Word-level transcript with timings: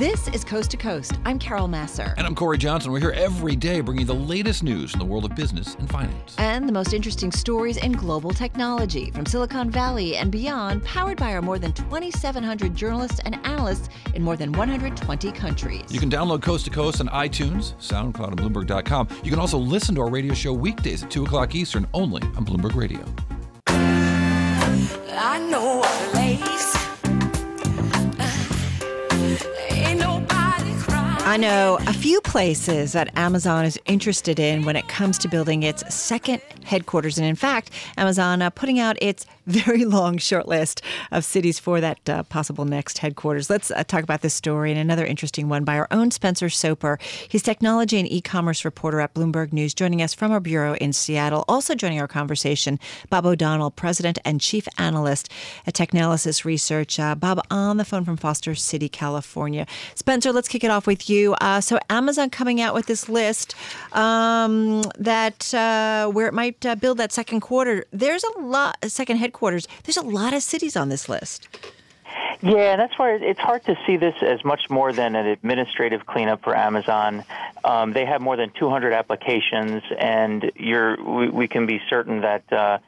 This 0.00 0.28
is 0.28 0.44
Coast 0.44 0.70
to 0.70 0.78
Coast. 0.78 1.12
I'm 1.26 1.38
Carol 1.38 1.68
Massar. 1.68 2.14
And 2.16 2.26
I'm 2.26 2.34
Corey 2.34 2.56
Johnson. 2.56 2.90
We're 2.90 3.00
here 3.00 3.10
every 3.10 3.54
day 3.54 3.82
bringing 3.82 4.06
the 4.06 4.14
latest 4.14 4.62
news 4.62 4.94
in 4.94 4.98
the 4.98 5.04
world 5.04 5.26
of 5.26 5.36
business 5.36 5.74
and 5.74 5.90
finance. 5.90 6.34
And 6.38 6.66
the 6.66 6.72
most 6.72 6.94
interesting 6.94 7.30
stories 7.30 7.76
in 7.76 7.92
global 7.92 8.30
technology 8.30 9.10
from 9.10 9.26
Silicon 9.26 9.70
Valley 9.70 10.16
and 10.16 10.32
beyond, 10.32 10.82
powered 10.86 11.18
by 11.18 11.34
our 11.34 11.42
more 11.42 11.58
than 11.58 11.74
2,700 11.74 12.74
journalists 12.74 13.20
and 13.26 13.46
analysts 13.46 13.90
in 14.14 14.22
more 14.22 14.36
than 14.36 14.52
120 14.52 15.32
countries. 15.32 15.84
You 15.90 16.00
can 16.00 16.10
download 16.10 16.40
Coast 16.40 16.64
to 16.64 16.70
Coast 16.70 17.02
on 17.02 17.08
iTunes, 17.08 17.74
SoundCloud, 17.74 18.28
and 18.28 18.40
Bloomberg.com. 18.40 19.06
You 19.22 19.30
can 19.30 19.38
also 19.38 19.58
listen 19.58 19.94
to 19.96 20.00
our 20.00 20.08
radio 20.08 20.32
show 20.32 20.54
weekdays 20.54 21.02
at 21.02 21.10
2 21.10 21.26
o'clock 21.26 21.54
Eastern 21.54 21.86
only 21.92 22.22
on 22.22 22.46
Bloomberg 22.46 22.74
Radio. 22.74 23.04
I 25.22 25.38
know 25.50 25.82
a 25.82 26.10
place 26.10 26.59
I 31.30 31.36
know 31.36 31.78
a 31.86 31.92
few 31.92 32.20
places 32.22 32.90
that 32.90 33.16
Amazon 33.16 33.64
is 33.64 33.78
interested 33.86 34.40
in 34.40 34.64
when 34.64 34.74
it 34.74 34.88
comes 34.88 35.16
to 35.18 35.28
building 35.28 35.62
its 35.62 35.84
second 35.94 36.42
headquarters. 36.64 37.18
And 37.18 37.26
in 37.28 37.36
fact, 37.36 37.70
Amazon 37.96 38.42
uh, 38.42 38.50
putting 38.50 38.80
out 38.80 39.00
its 39.00 39.26
very 39.46 39.84
long 39.84 40.18
short 40.18 40.46
list 40.46 40.82
of 41.10 41.24
cities 41.24 41.58
for 41.58 41.80
that 41.80 42.08
uh, 42.08 42.22
possible 42.24 42.64
next 42.64 42.98
headquarters. 42.98 43.50
Let's 43.50 43.70
uh, 43.70 43.84
talk 43.84 44.02
about 44.02 44.22
this 44.22 44.34
story 44.34 44.70
and 44.70 44.80
another 44.80 45.04
interesting 45.04 45.48
one 45.48 45.64
by 45.64 45.76
our 45.76 45.88
own 45.90 46.10
Spencer 46.10 46.48
Soper. 46.48 46.98
He's 47.28 47.42
technology 47.42 47.98
and 47.98 48.10
e 48.10 48.20
commerce 48.20 48.64
reporter 48.64 49.00
at 49.00 49.14
Bloomberg 49.14 49.52
News, 49.52 49.74
joining 49.74 50.02
us 50.02 50.14
from 50.14 50.32
our 50.32 50.40
bureau 50.40 50.74
in 50.74 50.92
Seattle. 50.92 51.44
Also 51.48 51.74
joining 51.74 52.00
our 52.00 52.08
conversation, 52.08 52.78
Bob 53.08 53.26
O'Donnell, 53.26 53.70
president 53.70 54.18
and 54.24 54.40
chief 54.40 54.68
analyst 54.78 55.30
at 55.66 55.74
Technalysis 55.74 56.44
Research. 56.44 56.98
Uh, 56.98 57.14
Bob 57.14 57.40
on 57.50 57.76
the 57.76 57.84
phone 57.84 58.04
from 58.04 58.16
Foster 58.16 58.54
City, 58.54 58.88
California. 58.88 59.66
Spencer, 59.94 60.32
let's 60.32 60.48
kick 60.48 60.64
it 60.64 60.70
off 60.70 60.86
with 60.86 61.08
you. 61.08 61.34
Uh, 61.40 61.60
so, 61.60 61.78
Amazon 61.88 62.30
coming 62.30 62.60
out 62.60 62.74
with 62.74 62.86
this 62.86 63.08
list 63.08 63.54
um, 63.92 64.82
that 64.98 65.52
uh, 65.54 66.08
where 66.08 66.26
it 66.28 66.34
might 66.34 66.64
uh, 66.64 66.74
build 66.74 66.98
that 66.98 67.12
second 67.12 67.40
quarter. 67.40 67.84
There's 67.90 68.24
a 68.24 68.40
lot, 68.40 68.76
second 68.86 69.16
headquarters. 69.16 69.29
There's 69.84 69.96
a 69.96 70.02
lot 70.02 70.34
of 70.34 70.42
cities 70.42 70.76
on 70.76 70.88
this 70.88 71.08
list. 71.08 71.48
Yeah, 72.42 72.76
that's 72.76 72.98
why 72.98 73.12
it's 73.12 73.40
hard 73.40 73.64
to 73.64 73.76
see 73.86 73.98
this 73.98 74.14
as 74.22 74.42
much 74.44 74.70
more 74.70 74.92
than 74.92 75.14
an 75.14 75.26
administrative 75.26 76.06
cleanup 76.06 76.42
for 76.42 76.56
Amazon. 76.56 77.22
Um, 77.64 77.92
they 77.92 78.06
have 78.06 78.22
more 78.22 78.36
than 78.36 78.50
200 78.58 78.94
applications, 78.94 79.82
and 79.98 80.50
we, 80.56 81.28
we 81.28 81.48
can 81.48 81.66
be 81.66 81.80
certain 81.90 82.22
that 82.22 82.50
uh, 82.50 82.78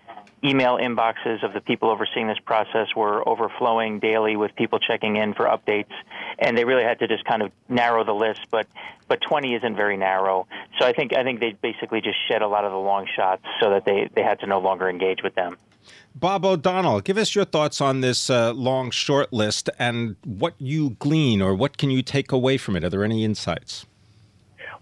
email 0.42 0.78
inboxes 0.78 1.42
of 1.44 1.52
the 1.52 1.60
people 1.60 1.90
overseeing 1.90 2.28
this 2.28 2.38
process 2.38 2.88
were 2.96 3.26
overflowing 3.28 4.00
daily 4.00 4.36
with 4.36 4.54
people 4.56 4.78
checking 4.78 5.16
in 5.16 5.34
for 5.34 5.44
updates, 5.44 5.92
and 6.38 6.56
they 6.56 6.64
really 6.64 6.82
had 6.82 6.98
to 7.00 7.08
just 7.08 7.24
kind 7.24 7.42
of 7.42 7.52
narrow 7.68 8.04
the 8.04 8.14
list. 8.14 8.40
But 8.50 8.66
but 9.06 9.20
20 9.20 9.54
isn't 9.56 9.76
very 9.76 9.98
narrow, 9.98 10.46
so 10.78 10.86
I 10.86 10.94
think 10.94 11.14
I 11.14 11.22
think 11.22 11.40
they 11.40 11.52
basically 11.52 12.00
just 12.00 12.16
shed 12.26 12.40
a 12.40 12.48
lot 12.48 12.64
of 12.64 12.72
the 12.72 12.78
long 12.78 13.06
shots 13.14 13.44
so 13.60 13.70
that 13.70 13.84
they 13.84 14.08
they 14.14 14.22
had 14.22 14.40
to 14.40 14.46
no 14.46 14.60
longer 14.60 14.88
engage 14.88 15.22
with 15.22 15.34
them. 15.34 15.58
Bob 16.14 16.44
O'Donnell, 16.44 17.00
give 17.00 17.16
us 17.16 17.34
your 17.34 17.44
thoughts 17.44 17.80
on 17.80 18.00
this 18.00 18.28
uh, 18.28 18.52
long 18.52 18.90
short 18.90 19.32
list 19.32 19.70
and 19.78 20.16
what 20.24 20.54
you 20.58 20.90
glean 20.98 21.40
or 21.40 21.54
what 21.54 21.78
can 21.78 21.90
you 21.90 22.02
take 22.02 22.32
away 22.32 22.58
from 22.58 22.76
it. 22.76 22.84
Are 22.84 22.90
there 22.90 23.04
any 23.04 23.24
insights? 23.24 23.86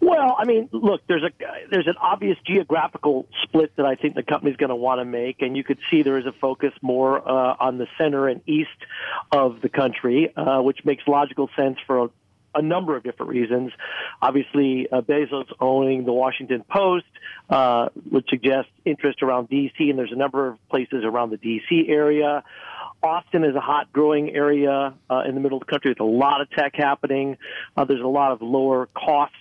Well, 0.00 0.34
I 0.38 0.46
mean, 0.46 0.68
look, 0.72 1.02
there's 1.08 1.22
a 1.22 1.30
there's 1.70 1.86
an 1.86 1.96
obvious 2.00 2.38
geographical 2.46 3.26
split 3.42 3.76
that 3.76 3.84
I 3.84 3.96
think 3.96 4.14
the 4.14 4.22
company's 4.22 4.56
going 4.56 4.70
to 4.70 4.76
want 4.76 5.00
to 5.00 5.04
make, 5.04 5.42
and 5.42 5.56
you 5.56 5.62
could 5.62 5.78
see 5.90 6.02
there 6.02 6.18
is 6.18 6.24
a 6.24 6.32
focus 6.32 6.72
more 6.80 7.18
uh, 7.18 7.56
on 7.60 7.76
the 7.76 7.86
center 7.98 8.26
and 8.26 8.40
east 8.48 8.70
of 9.30 9.60
the 9.60 9.68
country, 9.68 10.32
uh, 10.34 10.62
which 10.62 10.86
makes 10.86 11.06
logical 11.06 11.50
sense 11.54 11.76
for 11.86 12.04
a, 12.04 12.08
a 12.54 12.62
number 12.62 12.96
of 12.96 13.02
different 13.02 13.30
reasons. 13.30 13.72
Obviously, 14.22 14.86
uh, 14.90 15.00
Bezos 15.00 15.50
owning 15.60 16.04
the 16.04 16.12
Washington 16.12 16.62
Post 16.68 17.06
uh, 17.48 17.88
would 18.10 18.24
suggest 18.28 18.68
interest 18.84 19.22
around 19.22 19.48
D.C., 19.48 19.88
and 19.88 19.98
there's 19.98 20.12
a 20.12 20.16
number 20.16 20.48
of 20.48 20.68
places 20.68 21.04
around 21.04 21.30
the 21.30 21.38
D.C. 21.38 21.86
area. 21.88 22.44
Austin 23.02 23.44
is 23.44 23.56
a 23.56 23.60
hot 23.60 23.92
growing 23.92 24.30
area 24.34 24.94
uh, 25.08 25.22
in 25.26 25.34
the 25.34 25.40
middle 25.40 25.58
of 25.58 25.66
the 25.66 25.70
country 25.70 25.90
with 25.90 26.00
a 26.00 26.04
lot 26.04 26.42
of 26.42 26.50
tech 26.50 26.74
happening. 26.74 27.38
Uh, 27.76 27.84
there's 27.84 28.02
a 28.02 28.06
lot 28.06 28.32
of 28.32 28.42
lower 28.42 28.86
cost 28.94 29.32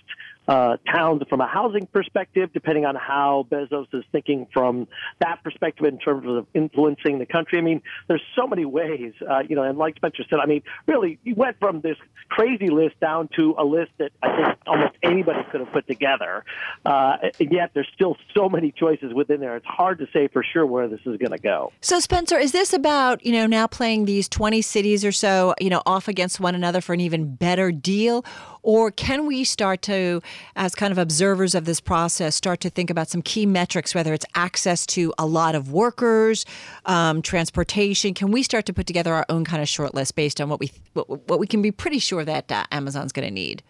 uh, 0.50 0.76
towns 0.92 1.22
from 1.30 1.40
a 1.40 1.46
housing 1.46 1.86
perspective, 1.86 2.50
depending 2.52 2.84
on 2.84 2.96
how 2.96 3.46
Bezos 3.48 3.86
is 3.92 4.02
thinking 4.10 4.48
from 4.52 4.88
that 5.20 5.44
perspective 5.44 5.86
in 5.86 5.96
terms 5.96 6.26
of 6.26 6.44
influencing 6.54 7.20
the 7.20 7.26
country. 7.26 7.56
I 7.56 7.62
mean, 7.62 7.80
there's 8.08 8.22
so 8.34 8.48
many 8.48 8.64
ways, 8.64 9.12
uh, 9.30 9.44
you 9.48 9.54
know, 9.54 9.62
and 9.62 9.78
like 9.78 9.94
Spencer 9.94 10.24
said, 10.28 10.40
I 10.40 10.46
mean, 10.46 10.64
really, 10.88 11.20
you 11.22 11.36
went 11.36 11.60
from 11.60 11.82
this 11.82 11.96
crazy 12.30 12.68
list 12.68 12.98
down 12.98 13.28
to 13.36 13.54
a 13.58 13.64
list 13.64 13.92
that 13.98 14.10
I 14.24 14.36
think 14.36 14.58
almost 14.66 14.96
anybody 15.04 15.38
could 15.52 15.60
have 15.60 15.70
put 15.72 15.86
together. 15.86 16.44
Uh, 16.84 17.18
and 17.38 17.52
yet 17.52 17.70
there's 17.72 17.88
still 17.94 18.16
so 18.34 18.48
many 18.48 18.72
choices 18.72 19.14
within 19.14 19.38
there. 19.38 19.54
It's 19.54 19.66
hard 19.66 20.00
to 20.00 20.08
say 20.12 20.26
for 20.26 20.42
sure 20.42 20.66
where 20.66 20.88
this 20.88 21.00
is 21.06 21.16
going 21.18 21.30
to 21.30 21.38
go. 21.38 21.70
So, 21.80 22.00
Spencer, 22.00 22.38
is 22.38 22.50
this 22.50 22.72
about, 22.72 23.24
you 23.24 23.30
know, 23.30 23.46
now 23.46 23.68
playing 23.68 24.06
these 24.06 24.28
20 24.28 24.62
cities 24.62 25.04
or 25.04 25.12
so, 25.12 25.54
you 25.60 25.70
know, 25.70 25.82
off 25.86 26.08
against 26.08 26.40
one 26.40 26.56
another 26.56 26.80
for 26.80 26.92
an 26.92 27.00
even 27.00 27.36
better 27.36 27.70
deal? 27.70 28.24
Or 28.62 28.90
can 28.90 29.26
we 29.26 29.44
start 29.44 29.82
to, 29.82 30.20
as 30.56 30.74
kind 30.74 30.92
of 30.92 30.98
observers 30.98 31.54
of 31.54 31.64
this 31.64 31.80
process, 31.80 32.34
start 32.34 32.60
to 32.60 32.70
think 32.70 32.90
about 32.90 33.08
some 33.08 33.22
key 33.22 33.46
metrics, 33.46 33.94
whether 33.94 34.14
it's 34.14 34.26
access 34.34 34.86
to 34.86 35.12
a 35.18 35.26
lot 35.26 35.54
of 35.54 35.72
workers, 35.72 36.44
um, 36.86 37.22
transportation? 37.22 38.14
Can 38.14 38.30
we 38.30 38.42
start 38.42 38.66
to 38.66 38.72
put 38.72 38.86
together 38.86 39.14
our 39.14 39.26
own 39.28 39.44
kind 39.44 39.62
of 39.62 39.68
short 39.68 39.94
list 39.94 40.14
based 40.14 40.40
on 40.40 40.48
what 40.48 40.60
we 40.60 40.72
what, 40.92 41.08
what 41.28 41.38
we 41.38 41.46
can 41.46 41.62
be 41.62 41.70
pretty 41.70 41.98
sure 41.98 42.24
that 42.24 42.50
uh, 42.50 42.64
Amazon's 42.70 43.12
going 43.12 43.26
to 43.26 43.34
need? 43.34 43.62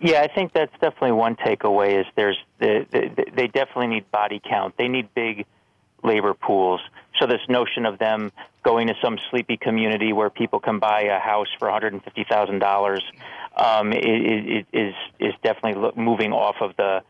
Yeah, 0.00 0.20
I 0.22 0.32
think 0.32 0.52
that's 0.52 0.72
definitely 0.80 1.12
one 1.12 1.34
takeaway. 1.36 2.00
Is 2.00 2.06
there's 2.16 2.38
the, 2.60 2.86
the, 2.90 3.26
they 3.34 3.48
definitely 3.48 3.88
need 3.88 4.10
body 4.10 4.40
count. 4.48 4.74
They 4.76 4.88
need 4.88 5.12
big 5.14 5.44
labor 6.02 6.34
pools. 6.34 6.80
So 7.20 7.26
this 7.26 7.40
notion 7.48 7.86
of 7.86 7.98
them 7.98 8.32
going 8.62 8.88
to 8.88 8.94
some 9.02 9.18
sleepy 9.30 9.56
community 9.56 10.12
where 10.12 10.30
people 10.30 10.60
can 10.60 10.78
buy 10.78 11.02
a 11.02 11.18
house 11.18 11.48
for 11.58 11.66
one 11.66 11.72
hundred 11.72 11.92
and 11.94 12.04
fifty 12.04 12.24
thousand 12.24 12.60
dollars 12.60 13.02
um, 13.56 13.92
is, 13.92 14.64
is 14.72 14.94
is 15.18 15.34
definitely 15.42 15.90
moving 15.96 16.32
off 16.32 16.56
of 16.60 16.76
the 16.76 17.02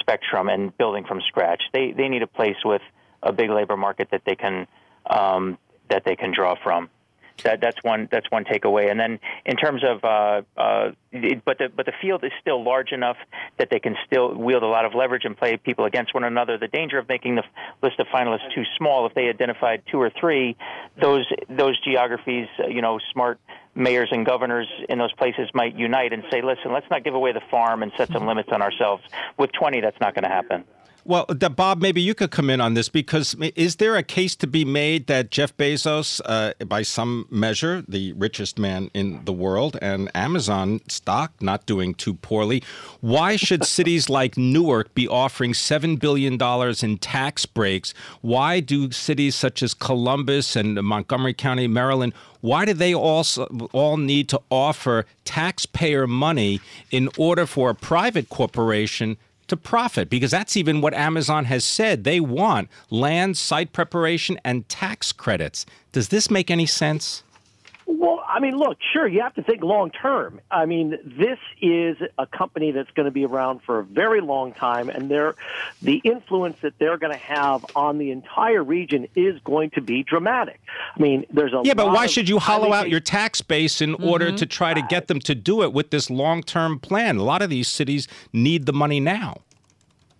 spectrum 0.00 0.48
and 0.48 0.76
building 0.78 1.04
from 1.04 1.20
scratch. 1.20 1.62
They 1.72 1.92
they 1.92 2.08
need 2.08 2.22
a 2.22 2.26
place 2.26 2.56
with 2.64 2.82
a 3.22 3.32
big 3.32 3.50
labor 3.50 3.76
market 3.76 4.08
that 4.12 4.22
they 4.24 4.36
can 4.36 4.66
um, 5.08 5.58
that 5.88 6.04
they 6.04 6.16
can 6.16 6.32
draw 6.32 6.54
from. 6.62 6.88
That, 7.42 7.60
that's 7.60 7.82
one. 7.82 8.08
That's 8.10 8.30
one 8.30 8.44
takeaway. 8.44 8.90
And 8.90 8.98
then 8.98 9.18
in 9.44 9.56
terms 9.56 9.82
of, 9.84 10.04
uh, 10.04 10.42
uh, 10.60 10.92
it, 11.12 11.44
but 11.44 11.58
the 11.58 11.68
but 11.74 11.86
the 11.86 11.92
field 12.00 12.24
is 12.24 12.32
still 12.40 12.62
large 12.62 12.92
enough 12.92 13.16
that 13.58 13.68
they 13.70 13.80
can 13.80 13.96
still 14.06 14.34
wield 14.34 14.62
a 14.62 14.66
lot 14.66 14.84
of 14.84 14.94
leverage 14.94 15.24
and 15.24 15.36
play 15.36 15.56
people 15.56 15.84
against 15.84 16.14
one 16.14 16.24
another. 16.24 16.58
The 16.58 16.68
danger 16.68 16.98
of 16.98 17.08
making 17.08 17.36
the 17.36 17.44
list 17.82 17.98
of 18.00 18.06
finalists 18.08 18.54
too 18.54 18.64
small, 18.78 19.06
if 19.06 19.14
they 19.14 19.28
identified 19.28 19.82
two 19.90 20.00
or 20.00 20.10
three, 20.10 20.56
those 21.00 21.26
those 21.48 21.80
geographies, 21.82 22.48
uh, 22.58 22.68
you 22.68 22.82
know, 22.82 22.98
smart 23.12 23.38
mayors 23.74 24.08
and 24.10 24.26
governors 24.26 24.68
in 24.88 24.98
those 24.98 25.12
places 25.12 25.48
might 25.54 25.76
unite 25.76 26.12
and 26.12 26.24
say, 26.30 26.42
listen, 26.42 26.72
let's 26.72 26.90
not 26.90 27.04
give 27.04 27.14
away 27.14 27.32
the 27.32 27.42
farm 27.50 27.82
and 27.82 27.92
set 27.96 28.10
some 28.10 28.26
limits 28.26 28.48
on 28.52 28.62
ourselves. 28.62 29.02
With 29.38 29.52
20, 29.52 29.80
that's 29.80 30.00
not 30.00 30.14
going 30.14 30.24
to 30.24 30.28
happen. 30.28 30.64
Well, 31.04 31.24
Bob, 31.24 31.80
maybe 31.80 32.02
you 32.02 32.14
could 32.14 32.30
come 32.30 32.50
in 32.50 32.60
on 32.60 32.74
this 32.74 32.88
because 32.88 33.34
is 33.56 33.76
there 33.76 33.96
a 33.96 34.02
case 34.02 34.36
to 34.36 34.46
be 34.46 34.64
made 34.64 35.06
that 35.06 35.30
Jeff 35.30 35.56
Bezos, 35.56 36.20
uh, 36.24 36.52
by 36.64 36.82
some 36.82 37.26
measure, 37.30 37.82
the 37.88 38.12
richest 38.12 38.58
man 38.58 38.90
in 38.92 39.24
the 39.24 39.32
world, 39.32 39.78
and 39.80 40.10
Amazon 40.14 40.80
stock 40.88 41.32
not 41.40 41.64
doing 41.64 41.94
too 41.94 42.14
poorly, 42.14 42.62
why 43.00 43.36
should 43.36 43.64
cities 43.64 44.10
like 44.10 44.36
Newark 44.36 44.94
be 44.94 45.08
offering 45.08 45.52
$7 45.52 45.98
billion 45.98 46.38
in 46.82 46.98
tax 46.98 47.46
breaks? 47.46 47.94
Why 48.20 48.60
do 48.60 48.90
cities 48.90 49.34
such 49.34 49.62
as 49.62 49.72
Columbus 49.72 50.54
and 50.54 50.74
Montgomery 50.82 51.34
County, 51.34 51.66
Maryland, 51.66 52.12
why 52.40 52.64
do 52.64 52.72
they 52.72 52.94
also 52.94 53.44
all 53.72 53.96
need 53.96 54.28
to 54.30 54.40
offer 54.50 55.06
taxpayer 55.24 56.06
money 56.06 56.60
in 56.90 57.08
order 57.16 57.46
for 57.46 57.70
a 57.70 57.74
private 57.74 58.28
corporation 58.28 59.16
to 59.50 59.56
profit 59.56 60.08
because 60.08 60.30
that's 60.30 60.56
even 60.56 60.80
what 60.80 60.94
Amazon 60.94 61.44
has 61.44 61.64
said. 61.64 62.04
They 62.04 62.18
want 62.18 62.68
land, 62.88 63.36
site 63.36 63.72
preparation, 63.72 64.40
and 64.44 64.68
tax 64.68 65.12
credits. 65.12 65.66
Does 65.92 66.08
this 66.08 66.30
make 66.30 66.50
any 66.50 66.66
sense? 66.66 67.22
Well, 67.86 68.19
I 68.32 68.38
mean, 68.38 68.56
look, 68.56 68.78
sure, 68.92 69.08
you 69.08 69.22
have 69.22 69.34
to 69.34 69.42
think 69.42 69.62
long 69.62 69.90
term. 69.90 70.40
I 70.50 70.64
mean, 70.66 70.96
this 71.04 71.38
is 71.60 71.96
a 72.16 72.26
company 72.26 72.70
that's 72.70 72.90
going 72.92 73.06
to 73.06 73.10
be 73.10 73.24
around 73.24 73.62
for 73.62 73.80
a 73.80 73.84
very 73.84 74.20
long 74.20 74.52
time, 74.52 74.88
and 74.88 75.10
they're, 75.10 75.34
the 75.82 75.96
influence 76.04 76.58
that 76.60 76.74
they're 76.78 76.96
going 76.96 77.12
to 77.12 77.18
have 77.18 77.64
on 77.74 77.98
the 77.98 78.12
entire 78.12 78.62
region 78.62 79.08
is 79.16 79.40
going 79.44 79.70
to 79.70 79.80
be 79.80 80.04
dramatic. 80.04 80.60
I 80.96 81.00
mean, 81.00 81.26
there's 81.30 81.52
a 81.52 81.62
yeah, 81.64 81.74
but 81.74 81.88
why 81.88 82.04
of, 82.04 82.10
should 82.10 82.28
you 82.28 82.38
hollow 82.38 82.72
out 82.72 82.88
your 82.88 83.00
tax 83.00 83.40
base 83.42 83.80
in 83.80 83.94
mm-hmm. 83.94 84.08
order 84.08 84.30
to 84.32 84.46
try 84.46 84.74
to 84.74 84.82
get 84.88 85.08
them 85.08 85.18
to 85.20 85.34
do 85.34 85.62
it 85.62 85.72
with 85.72 85.90
this 85.90 86.08
long 86.08 86.42
term 86.42 86.78
plan? 86.78 87.16
A 87.16 87.24
lot 87.24 87.42
of 87.42 87.50
these 87.50 87.68
cities 87.68 88.06
need 88.32 88.66
the 88.66 88.72
money 88.72 89.00
now. 89.00 89.38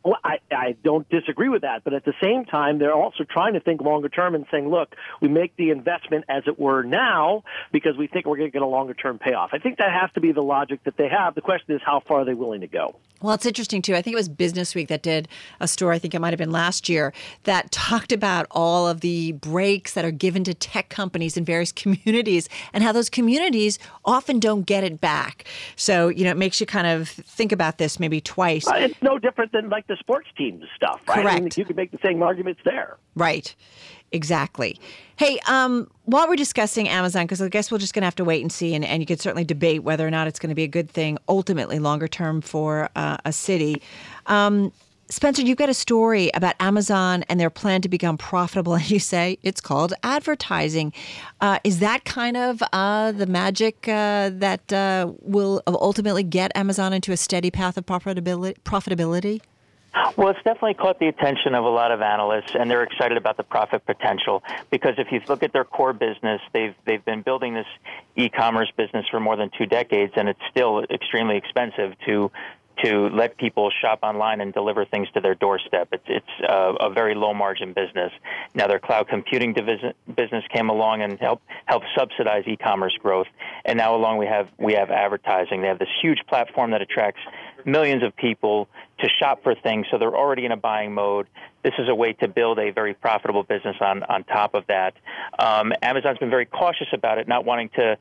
Well, 0.03 0.19
I, 0.25 0.39
I 0.51 0.77
don't 0.83 1.09
disagree 1.09 1.49
with 1.49 1.63
that, 1.63 1.85
but 1.85 1.93
at 1.93 2.05
the 2.05 2.15
same 2.23 2.45
time, 2.45 2.79
they're 2.79 2.95
also 2.95 3.25
trying 3.25 3.55
to 3.55 3.61
think 3.61 3.81
longer 3.81 4.09
term 4.09 4.35
and 4.35 4.47
saying, 4.51 4.69
look, 4.69 4.95
we 5.21 5.29
make 5.29 5.57
the 5.57 5.71
investment 5.71 6.25
as 6.29 6.45
it 6.47 6.59
were 6.59 6.83
now 6.83 7.45
because 7.71 7.97
we 7.99 8.07
think 8.07 8.27
we're 8.27 8.39
going 8.39 8.49
to 8.49 8.53
get 8.53 8.63
a 8.63 8.67
longer 8.67 8.95
term 8.95 9.19
payoff. 9.19 9.51
I 9.53 9.59
think 9.59 9.79
that 9.79 9.93
has 9.93 10.11
to 10.15 10.21
be 10.21 10.33
the 10.33 10.43
logic 10.43 10.85
that 10.85 10.97
they 10.97 11.09
have. 11.09 11.35
The 11.35 11.43
question 11.43 11.75
is, 11.75 11.83
how 11.85 12.01
far 12.01 12.21
are 12.21 12.25
they 12.25 12.35
willing 12.35 12.63
to 12.63 12.67
go? 12.67 12.97
Well, 13.23 13.35
it's 13.35 13.47
interesting 13.47 13.83
too. 13.83 13.95
I 13.95 14.03
think 14.03 14.15
it 14.15 14.17
was 14.17 14.29
Business 14.29 14.75
Week 14.75 14.89
that 14.89 15.03
did 15.03 15.29
a 15.61 15.69
story, 15.69 15.97
I 15.97 15.99
think 15.99 16.15
it 16.15 16.21
might 16.21 16.31
have 16.31 16.39
been 16.39 16.51
last 16.51 16.89
year, 16.89 17.13
that 17.45 17.71
talked 17.71 18.13
about 18.13 18.47
all 18.51 18.89
of 18.89 19.01
the 19.01 19.33
breaks 19.33 19.93
that 19.95 20.05
are 20.05 20.11
given 20.11 20.43
to 20.45 20.55
tech 20.55 20.89
companies 20.89 21.37
in 21.37 21.45
various 21.45 21.73
communities 21.81 22.49
and 22.73 22.83
how 22.83 22.93
those 22.93 23.11
communities 23.11 23.79
often 24.05 24.39
don't 24.39 24.63
get 24.63 24.85
it 24.85 25.01
back. 25.01 25.45
So, 25.77 26.09
you 26.09 26.25
know, 26.25 26.31
it 26.31 26.37
makes 26.37 26.61
you 26.61 26.67
kind 26.67 26.87
of 26.87 27.09
think 27.09 27.53
about 27.53 27.79
this 27.79 28.01
maybe 28.01 28.21
twice. 28.21 28.67
Uh, 28.67 28.77
it's 28.77 29.03
no 29.03 29.19
different 29.19 29.53
than 29.53 29.69
like 29.69 29.87
the 29.87 29.97
sports 29.97 30.29
teams 30.37 30.65
stuff, 30.75 31.01
right? 31.09 31.23
Correct. 31.23 31.37
I 31.37 31.41
mean, 31.41 31.51
you 31.57 31.65
could 31.65 31.77
make 31.77 31.91
the 31.91 31.99
same 32.03 32.23
arguments 32.23 32.61
there. 32.65 32.97
Right. 33.15 33.55
Exactly. 34.13 34.79
Hey, 35.17 35.39
um, 35.47 35.89
while 36.05 36.29
we're 36.29 36.37
discussing 36.37 36.89
Amazon, 36.89 37.25
because 37.25 37.41
I 37.41 37.49
guess 37.49 37.71
we're 37.71 37.79
just 37.79 37.95
going 37.95 38.03
to 38.03 38.07
have 38.07 38.17
to 38.17 38.25
wait 38.25 38.43
and 38.43 38.51
see, 38.51 38.75
and, 38.75 38.85
and 38.85 39.01
you 39.01 39.07
could 39.07 39.21
certainly 39.21 39.45
debate 39.45 39.85
whether 39.85 40.07
or 40.07 40.11
not 40.11 40.27
it's 40.27 40.39
going 40.39 40.49
to 40.49 40.55
be 40.55 40.65
a 40.65 40.69
good 40.69 40.91
thing 40.91 41.19
ultimately 41.29 41.79
longer 41.79 42.09
term 42.09 42.41
for 42.41 42.89
uh, 42.97 43.19
a 43.25 43.33
city. 43.33 43.81
Um, 44.27 44.73
Spencer, 45.11 45.43
you've 45.43 45.59
got 45.59 45.69
a 45.69 45.75
story 45.75 46.31
about 46.35 46.55
Amazon 46.61 47.25
and 47.29 47.41
their 47.41 47.51
plan 47.51 47.83
to 47.83 47.89
become 47.89 48.17
profitable, 48.17 48.75
and 48.77 48.91
you 48.91 49.01
say 49.01 49.39
it's 49.43 49.61
called 49.61 49.93
advertising. 50.03 50.93
Uh, 51.41 51.59
is 51.65 51.81
that 51.81 52.05
kind 52.05 52.37
of 52.37 52.63
uh, 52.73 53.13
the 53.13 53.27
magic 53.27 53.89
uh, 53.89 54.31
that 54.33 54.73
uh, 54.73 55.13
will 55.21 55.63
ultimately 55.67 56.23
get 56.23 56.53
Amazon 56.55 56.93
into 56.93 57.13
a 57.13 57.17
steady 57.17 57.51
path 57.51 57.77
of 57.77 57.87
profitability? 57.87 58.57
profitability? 58.65 59.41
Well, 60.17 60.29
it's 60.29 60.43
definitely 60.45 60.75
caught 60.75 60.99
the 60.99 61.09
attention 61.09 61.55
of 61.55 61.65
a 61.65 61.69
lot 61.69 61.91
of 61.91 62.01
analysts, 62.01 62.55
and 62.55 62.71
they're 62.71 62.85
excited 62.85 63.19
about 63.19 63.37
the 63.37 63.43
profit 63.43 63.85
potential. 63.87 64.43
Because 64.71 64.95
if 64.99 65.11
you 65.11 65.21
look 65.29 65.43
at 65.43 65.53
their 65.53 65.65
core 65.65 65.93
business, 65.93 66.41
they've 66.53 66.75
they've 66.85 67.05
been 67.05 67.23
building 67.23 67.55
this 67.55 67.67
e-commerce 68.17 68.71
business 68.77 69.07
for 69.11 69.19
more 69.21 69.37
than 69.37 69.51
two 69.57 69.67
decades, 69.67 70.13
and 70.17 70.29
it's 70.29 70.41
still 70.51 70.85
extremely 70.91 71.37
expensive 71.37 71.95
to 72.07 72.31
to 72.85 73.09
let 73.09 73.37
people 73.37 73.71
shop 73.83 74.01
online 74.03 74.41
and 74.41 74.53
deliver 74.53 74.85
things 74.85 75.09
to 75.13 75.21
their 75.21 75.35
doorstep. 75.35 75.89
It's 75.93 76.05
it's 76.07 76.49
a, 76.49 76.75
a 76.81 76.91
very 76.91 77.15
low 77.15 77.35
margin 77.35 77.73
business. 77.73 78.13
Now 78.55 78.67
their 78.67 78.79
cloud 78.79 79.09
computing 79.09 79.53
division, 79.53 79.93
business 80.17 80.45
came 80.53 80.71
along 80.71 81.03
and 81.03 81.19
helped 81.19 81.45
help 81.67 81.83
subsidize 81.97 82.45
e-commerce 82.47 82.97
growth. 83.03 83.27
And 83.65 83.77
now 83.77 83.95
along 83.95 84.19
we 84.19 84.27
have 84.27 84.49
we 84.59 84.75
have 84.75 84.91
advertising. 84.91 85.63
They 85.63 85.69
have 85.69 85.79
this 85.79 85.89
huge 86.01 86.21
platform 86.29 86.71
that 86.71 86.81
attracts 86.81 87.21
millions 87.67 88.03
of 88.03 88.15
people 88.17 88.69
to 89.01 89.09
shop 89.19 89.43
for 89.43 89.55
things, 89.55 89.87
so 89.91 89.99
they're 89.99 90.17
already 90.17 90.45
in 90.45 90.53
a 90.53 90.57
buying 90.57 90.93
mode. 90.93 91.27
This 91.63 91.75
is 91.79 91.89
a 91.89 91.95
way 91.95 92.13
to 92.15 92.29
build 92.29 92.59
a 92.59 92.71
very 92.71 92.95
profitable 92.95 93.43
business 93.43 93.77
on 93.81 94.03
on 94.05 94.25
top 94.25 94.55
of 94.55 94.67
that. 94.69 94.95
Um, 95.39 95.73
Amazon's 95.83 96.19
been 96.19 96.31
very 96.31 96.47
cautious 96.47 96.89
about 96.93 97.19
it, 97.19 97.29
not 97.29 97.45
wanting 97.45 97.71
to 97.77 97.97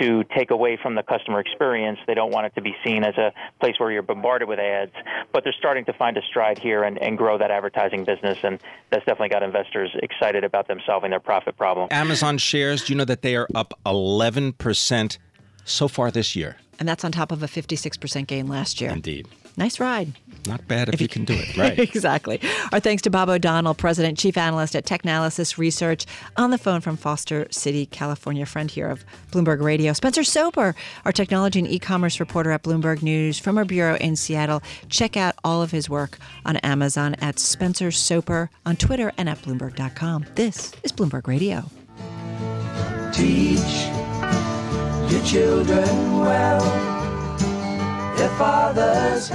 to 0.00 0.24
take 0.36 0.50
away 0.50 0.78
from 0.80 0.94
the 0.94 1.02
customer 1.02 1.40
experience. 1.40 1.98
They 2.06 2.14
don't 2.14 2.30
want 2.30 2.46
it 2.46 2.54
to 2.56 2.60
be 2.60 2.74
seen 2.84 3.04
as 3.04 3.16
a 3.16 3.32
place 3.60 3.74
where 3.78 3.90
you're 3.90 4.02
bombarded 4.02 4.48
with 4.48 4.58
ads, 4.58 4.92
but 5.32 5.44
they're 5.44 5.54
starting 5.58 5.84
to 5.86 5.92
find 5.92 6.16
a 6.16 6.22
stride 6.22 6.58
here 6.58 6.84
and, 6.84 6.98
and 6.98 7.16
grow 7.16 7.38
that 7.38 7.50
advertising 7.50 8.04
business, 8.04 8.38
and 8.42 8.60
that's 8.90 9.04
definitely 9.06 9.30
got 9.30 9.42
investors 9.42 9.90
excited 10.02 10.44
about 10.44 10.68
them 10.68 10.80
solving 10.86 11.10
their 11.10 11.20
profit 11.20 11.56
problem. 11.56 11.88
Amazon 11.90 12.38
shares, 12.38 12.84
do 12.84 12.92
you 12.92 12.98
know 12.98 13.04
that 13.04 13.22
they 13.22 13.36
are 13.36 13.48
up 13.54 13.78
11% 13.86 15.18
so 15.64 15.88
far 15.88 16.10
this 16.10 16.36
year? 16.36 16.56
And 16.78 16.88
that's 16.88 17.04
on 17.04 17.12
top 17.12 17.32
of 17.32 17.42
a 17.42 17.46
56% 17.46 18.26
gain 18.26 18.46
last 18.46 18.80
year. 18.80 18.90
Indeed. 18.90 19.26
Nice 19.56 19.80
ride. 19.80 20.12
Not 20.46 20.68
bad 20.68 20.86
if, 20.88 20.94
if 20.94 21.00
you, 21.00 21.04
you 21.06 21.08
can 21.08 21.24
do 21.24 21.34
it, 21.34 21.56
right? 21.56 21.76
exactly. 21.76 22.40
Our 22.72 22.78
thanks 22.78 23.02
to 23.02 23.10
Bob 23.10 23.28
O'Donnell, 23.28 23.74
President, 23.74 24.16
Chief 24.16 24.36
Analyst 24.36 24.76
at 24.76 24.86
Technalysis 24.86 25.58
Research, 25.58 26.06
on 26.36 26.52
the 26.52 26.58
phone 26.58 26.80
from 26.80 26.96
Foster 26.96 27.48
City, 27.50 27.84
California, 27.86 28.46
friend 28.46 28.70
here 28.70 28.88
of 28.88 29.04
Bloomberg 29.32 29.60
Radio. 29.60 29.92
Spencer 29.92 30.22
Soper, 30.22 30.76
our 31.04 31.10
technology 31.10 31.58
and 31.58 31.66
e 31.68 31.80
commerce 31.80 32.20
reporter 32.20 32.52
at 32.52 32.62
Bloomberg 32.62 33.02
News 33.02 33.40
from 33.40 33.58
our 33.58 33.64
bureau 33.64 33.96
in 33.96 34.14
Seattle. 34.14 34.62
Check 34.88 35.16
out 35.16 35.34
all 35.42 35.60
of 35.60 35.72
his 35.72 35.90
work 35.90 36.18
on 36.46 36.56
Amazon 36.58 37.16
at 37.16 37.40
Spencer 37.40 37.90
Soper 37.90 38.50
on 38.64 38.76
Twitter 38.76 39.12
and 39.18 39.28
at 39.28 39.42
Bloomberg.com. 39.42 40.24
This 40.36 40.72
is 40.84 40.92
Bloomberg 40.92 41.26
Radio. 41.26 41.64
Teach 43.12 43.58
your 43.58 43.87
children 45.28 46.20
well 46.20 46.60
their 48.16 48.30
father's. 48.30 49.30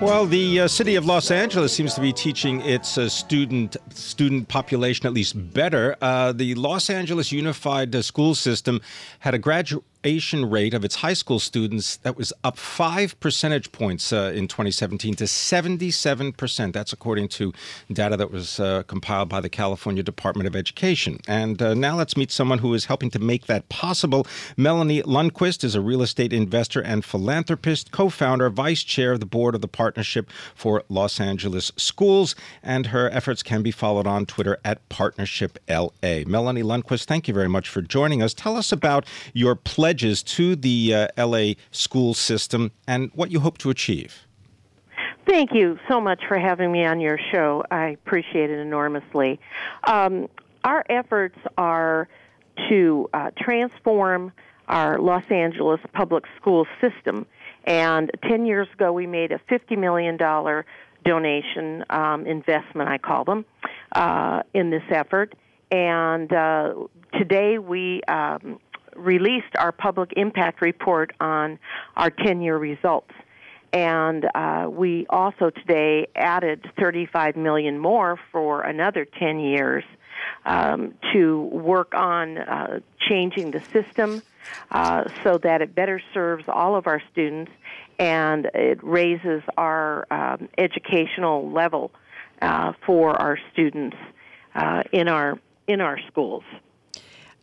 Well, 0.00 0.26
the 0.26 0.60
uh, 0.60 0.68
city 0.68 0.94
of 0.94 1.04
Los 1.04 1.30
Angeles 1.30 1.72
seems 1.72 1.92
to 1.94 2.00
be 2.00 2.12
teaching 2.12 2.60
its 2.62 2.96
uh, 2.96 3.08
student 3.08 3.76
student 3.90 4.48
population 4.48 5.06
at 5.06 5.12
least 5.12 5.52
better. 5.52 5.96
Uh, 6.00 6.32
the 6.32 6.54
Los 6.54 6.88
Angeles 6.88 7.32
Unified 7.32 7.94
uh, 7.94 8.00
School 8.00 8.34
System 8.34 8.80
had 9.18 9.34
a 9.34 9.38
graduate 9.38 9.84
graduation 10.02 10.48
rate 10.48 10.74
of 10.74 10.84
its 10.84 10.96
high 10.96 11.12
school 11.12 11.38
students 11.38 11.96
that 11.98 12.16
was 12.16 12.32
up 12.44 12.56
five 12.56 13.18
percentage 13.20 13.72
points 13.72 14.12
uh, 14.12 14.32
in 14.34 14.46
2017 14.46 15.14
to 15.16 15.24
77%. 15.24 16.72
That's 16.72 16.92
according 16.92 17.28
to 17.28 17.52
data 17.92 18.16
that 18.16 18.30
was 18.30 18.60
uh, 18.60 18.84
compiled 18.84 19.28
by 19.28 19.40
the 19.40 19.48
California 19.48 20.02
Department 20.02 20.46
of 20.46 20.54
Education. 20.54 21.18
And 21.26 21.60
uh, 21.60 21.74
now 21.74 21.96
let's 21.96 22.16
meet 22.16 22.30
someone 22.30 22.58
who 22.58 22.74
is 22.74 22.84
helping 22.84 23.10
to 23.10 23.18
make 23.18 23.46
that 23.46 23.68
possible. 23.68 24.26
Melanie 24.56 25.02
Lundquist 25.02 25.64
is 25.64 25.74
a 25.74 25.80
real 25.80 26.02
estate 26.02 26.32
investor 26.32 26.80
and 26.80 27.04
philanthropist, 27.04 27.90
co 27.90 28.08
founder, 28.08 28.48
vice 28.50 28.84
chair 28.84 29.12
of 29.12 29.20
the 29.20 29.26
board 29.26 29.54
of 29.54 29.60
the 29.60 29.68
Partnership 29.68 30.30
for 30.54 30.84
Los 30.88 31.20
Angeles 31.20 31.72
Schools, 31.76 32.34
and 32.62 32.86
her 32.86 33.10
efforts 33.10 33.42
can 33.42 33.62
be 33.62 33.70
followed 33.70 34.06
on 34.06 34.26
Twitter 34.26 34.58
at 34.64 34.86
Partnership 34.88 35.58
LA. 35.68 36.22
Melanie 36.26 36.62
Lundquist, 36.62 37.04
thank 37.04 37.28
you 37.28 37.34
very 37.34 37.48
much 37.48 37.68
for 37.68 37.82
joining 37.82 38.22
us. 38.22 38.32
Tell 38.32 38.56
us 38.56 38.72
about 38.72 39.04
your 39.32 39.54
pledge 39.54 39.87
pledges 39.88 40.22
to 40.22 40.54
the 40.54 40.92
uh, 40.92 41.26
LA 41.26 41.54
school 41.70 42.12
system 42.12 42.70
and 42.86 43.10
what 43.14 43.30
you 43.30 43.40
hope 43.40 43.56
to 43.56 43.70
achieve. 43.70 44.26
Thank 45.26 45.54
you 45.54 45.78
so 45.88 45.98
much 45.98 46.20
for 46.28 46.38
having 46.38 46.70
me 46.70 46.84
on 46.84 47.00
your 47.00 47.18
show. 47.32 47.64
I 47.70 47.86
appreciate 48.04 48.50
it 48.50 48.58
enormously. 48.58 49.40
Um, 49.84 50.28
our 50.62 50.84
efforts 50.90 51.38
are 51.56 52.06
to 52.68 53.08
uh, 53.14 53.30
transform 53.38 54.30
our 54.66 54.98
Los 54.98 55.24
Angeles 55.30 55.80
public 55.94 56.24
school 56.38 56.66
system. 56.82 57.24
And 57.64 58.10
10 58.28 58.44
years 58.44 58.68
ago, 58.74 58.92
we 58.92 59.06
made 59.06 59.32
a 59.32 59.38
$50 59.50 59.78
million 59.78 60.18
donation 61.02 61.82
um, 61.88 62.26
investment, 62.26 62.90
I 62.90 62.98
call 62.98 63.24
them, 63.24 63.46
uh, 63.92 64.42
in 64.52 64.68
this 64.68 64.84
effort. 64.90 65.34
And 65.70 66.30
uh, 66.30 66.74
today 67.14 67.58
we 67.58 68.02
um, 68.02 68.58
released 68.98 69.56
our 69.58 69.72
public 69.72 70.12
impact 70.16 70.60
report 70.60 71.12
on 71.20 71.58
our 71.96 72.10
10 72.10 72.40
year 72.40 72.56
results. 72.56 73.12
And 73.72 74.26
uh, 74.34 74.68
we 74.70 75.06
also 75.10 75.50
today 75.50 76.08
added 76.16 76.70
35 76.80 77.36
million 77.36 77.78
more 77.78 78.18
for 78.32 78.62
another 78.62 79.04
10 79.04 79.40
years 79.40 79.84
um, 80.44 80.94
to 81.12 81.42
work 81.42 81.94
on 81.94 82.38
uh, 82.38 82.80
changing 83.08 83.50
the 83.50 83.60
system 83.60 84.22
uh, 84.70 85.04
so 85.22 85.38
that 85.38 85.60
it 85.60 85.74
better 85.74 86.00
serves 86.14 86.44
all 86.48 86.76
of 86.76 86.86
our 86.86 87.02
students 87.12 87.52
and 87.98 88.46
it 88.54 88.82
raises 88.82 89.42
our 89.56 90.06
um, 90.10 90.48
educational 90.56 91.50
level 91.50 91.90
uh, 92.40 92.72
for 92.86 93.10
our 93.20 93.38
students 93.52 93.96
uh, 94.54 94.82
in 94.92 95.08
our 95.08 95.38
in 95.66 95.80
our 95.82 95.98
schools. 96.06 96.44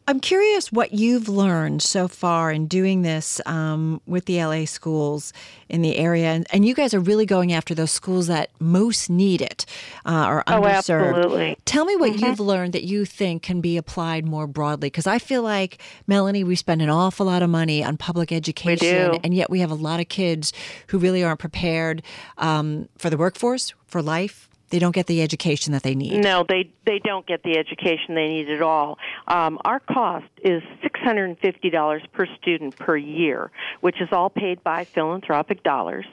I'm 0.08 0.20
curious 0.20 0.72
what 0.72 0.94
you've 0.94 1.28
learned 1.28 1.82
so 1.82 2.08
far 2.08 2.52
in 2.52 2.68
doing 2.68 3.02
this 3.02 3.42
um, 3.48 4.02
with 4.06 4.26
the 4.26 4.38
LA 4.44 4.66
schools 4.66 5.34
in 5.68 5.82
the 5.82 5.98
area, 5.98 6.28
and, 6.28 6.46
and, 6.52 6.64
you 6.64 6.76
guys 6.76 6.94
are 6.94 7.00
really 7.00 7.26
going 7.26 7.52
after 7.52 7.74
those 7.74 7.90
schools 7.90 8.28
that 8.28 8.52
most 8.60 9.10
need 9.10 9.42
it 9.42 9.66
uh, 10.06 10.28
or 10.28 10.44
oh, 10.46 10.62
underserved. 10.62 11.10
absolutely. 11.10 11.58
Tell 11.66 11.86
me 11.86 11.96
what 11.96 12.12
mm-hmm. 12.12 12.26
you've 12.26 12.40
learned 12.40 12.74
that 12.74 12.84
you 12.84 13.04
think 13.04 13.42
can 13.42 13.62
be 13.62 13.78
applied 13.78 14.26
more 14.28 14.46
broadly, 14.46 14.88
because 14.88 15.08
I 15.08 15.18
feel 15.18 15.42
like 15.42 15.82
Melanie, 16.06 16.44
we 16.44 16.56
spend 16.56 16.84
an 16.84 16.90
awful 16.90 17.26
lot 17.26 17.42
of 17.42 17.50
money 17.50 17.84
on 17.84 17.98
public 17.98 18.32
education, 18.32 19.20
and 19.24 19.34
yet 19.34 19.50
we 19.50 19.60
have 19.62 19.72
a 19.72 19.76
lot 19.76 20.00
of 20.00 20.08
kids 20.08 20.54
who 20.88 21.00
really 21.00 21.24
aren't 21.24 21.40
prepared 21.40 22.04
um, 22.38 22.90
for 23.00 23.10
the 23.10 23.18
workforce, 23.18 23.74
for 23.88 24.04
life, 24.04 24.50
they 24.70 24.80
don't 24.80 24.94
get 24.94 25.08
the 25.08 25.22
education 25.22 25.74
that 25.74 25.84
they 25.84 25.96
need. 25.96 26.24
No, 26.24 26.44
they 26.48 26.72
they 26.86 27.00
don't 27.00 27.26
get 27.26 27.44
the 27.44 27.58
education 27.58 28.16
they 28.16 28.28
need 28.28 28.50
at 28.50 28.62
all. 28.62 28.98
Um, 29.28 29.60
our 29.64 29.80
cost 29.80 30.26
is 30.44 30.62
six 30.82 31.00
hundred 31.00 31.26
and 31.26 31.40
fifty 31.40 31.70
dollars 31.70 32.02
per 32.14 32.26
student 32.42 32.76
per 32.76 32.98
year, 32.98 33.52
which 33.82 34.02
is 34.02 34.10
all 34.12 34.30
paid 34.30 34.64
by 34.64 34.86
philanthropic 34.86 35.64
dollars, 35.64 36.06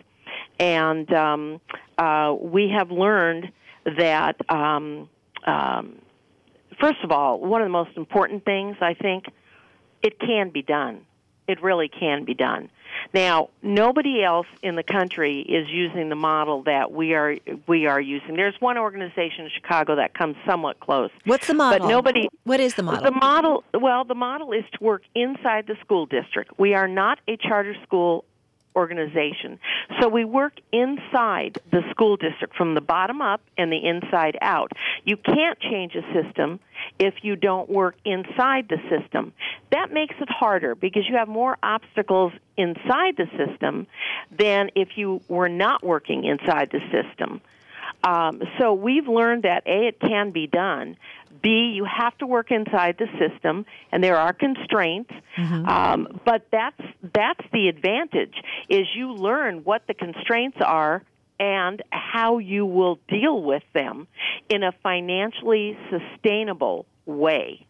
and 0.58 1.12
um, 1.12 1.60
uh, 1.98 2.34
we 2.38 2.72
have 2.76 2.90
learned 2.90 3.52
that. 3.98 4.36
Um, 4.50 5.08
um, 5.46 5.98
first 6.80 6.98
of 7.02 7.10
all, 7.10 7.40
one 7.40 7.62
of 7.62 7.66
the 7.66 7.72
most 7.72 7.96
important 7.96 8.44
things 8.44 8.76
I 8.80 8.94
think 8.94 9.24
it 10.02 10.18
can 10.18 10.50
be 10.50 10.62
done. 10.62 11.06
It 11.48 11.62
really 11.62 11.88
can 11.88 12.24
be 12.24 12.34
done. 12.34 12.70
Now, 13.14 13.48
nobody 13.62 14.22
else 14.22 14.46
in 14.62 14.76
the 14.76 14.82
country 14.82 15.40
is 15.40 15.68
using 15.68 16.08
the 16.08 16.16
model 16.16 16.62
that 16.64 16.92
we 16.92 17.14
are 17.14 17.36
we 17.66 17.86
are 17.86 18.00
using. 18.00 18.36
There's 18.36 18.54
one 18.60 18.78
organization 18.78 19.44
in 19.44 19.50
Chicago 19.54 19.96
that 19.96 20.14
comes 20.14 20.36
somewhat 20.46 20.80
close. 20.80 21.10
What's 21.24 21.46
the 21.46 21.54
model? 21.54 21.80
But 21.80 21.88
nobody. 21.88 22.28
What 22.44 22.60
is 22.60 22.74
the 22.74 22.82
model? 22.82 23.04
The 23.04 23.18
model. 23.18 23.64
Well, 23.74 24.04
the 24.04 24.14
model 24.14 24.52
is 24.52 24.64
to 24.72 24.84
work 24.84 25.02
inside 25.14 25.66
the 25.66 25.76
school 25.80 26.06
district. 26.06 26.58
We 26.58 26.74
are 26.74 26.88
not 26.88 27.18
a 27.28 27.36
charter 27.36 27.74
school 27.82 28.24
organization. 28.76 29.58
So 30.00 30.08
we 30.08 30.24
work 30.24 30.54
inside 30.72 31.58
the 31.70 31.82
school 31.90 32.16
district 32.16 32.56
from 32.56 32.74
the 32.74 32.80
bottom 32.80 33.20
up 33.20 33.40
and 33.58 33.72
the 33.72 33.86
inside 33.86 34.38
out. 34.40 34.72
You 35.04 35.16
can't 35.16 35.58
change 35.60 35.94
a 35.94 36.02
system 36.12 36.60
if 36.98 37.14
you 37.22 37.36
don't 37.36 37.68
work 37.68 37.96
inside 38.04 38.68
the 38.68 38.78
system. 38.88 39.32
That 39.70 39.92
makes 39.92 40.14
it 40.20 40.28
harder 40.28 40.74
because 40.74 41.02
you 41.08 41.16
have 41.16 41.28
more 41.28 41.56
obstacles 41.62 42.32
inside 42.56 43.16
the 43.16 43.26
system 43.36 43.86
than 44.36 44.70
if 44.74 44.96
you 44.96 45.20
were 45.28 45.48
not 45.48 45.84
working 45.84 46.24
inside 46.24 46.70
the 46.70 46.80
system. 46.90 47.40
Um, 48.04 48.42
so 48.58 48.72
we've 48.72 49.06
learned 49.06 49.44
that 49.44 49.62
A, 49.66 49.88
it 49.88 50.00
can 50.00 50.30
be 50.30 50.46
done. 50.46 50.96
B, 51.42 51.72
you 51.74 51.84
have 51.84 52.16
to 52.18 52.26
work 52.26 52.50
inside 52.50 52.98
the 52.98 53.08
system, 53.18 53.66
and 53.90 54.02
there 54.02 54.16
are 54.16 54.32
constraints. 54.32 55.12
Mm-hmm. 55.36 55.68
Um, 55.68 56.20
but 56.24 56.46
that's 56.52 56.80
that's 57.14 57.44
the 57.52 57.68
advantage 57.68 58.34
is 58.68 58.86
you 58.94 59.12
learn 59.12 59.64
what 59.64 59.86
the 59.86 59.94
constraints 59.94 60.58
are 60.60 61.02
and 61.40 61.82
how 61.90 62.38
you 62.38 62.64
will 62.64 63.00
deal 63.08 63.42
with 63.42 63.64
them 63.74 64.06
in 64.48 64.62
a 64.62 64.72
financially 64.82 65.76
sustainable 65.90 66.86
way. 67.06 67.66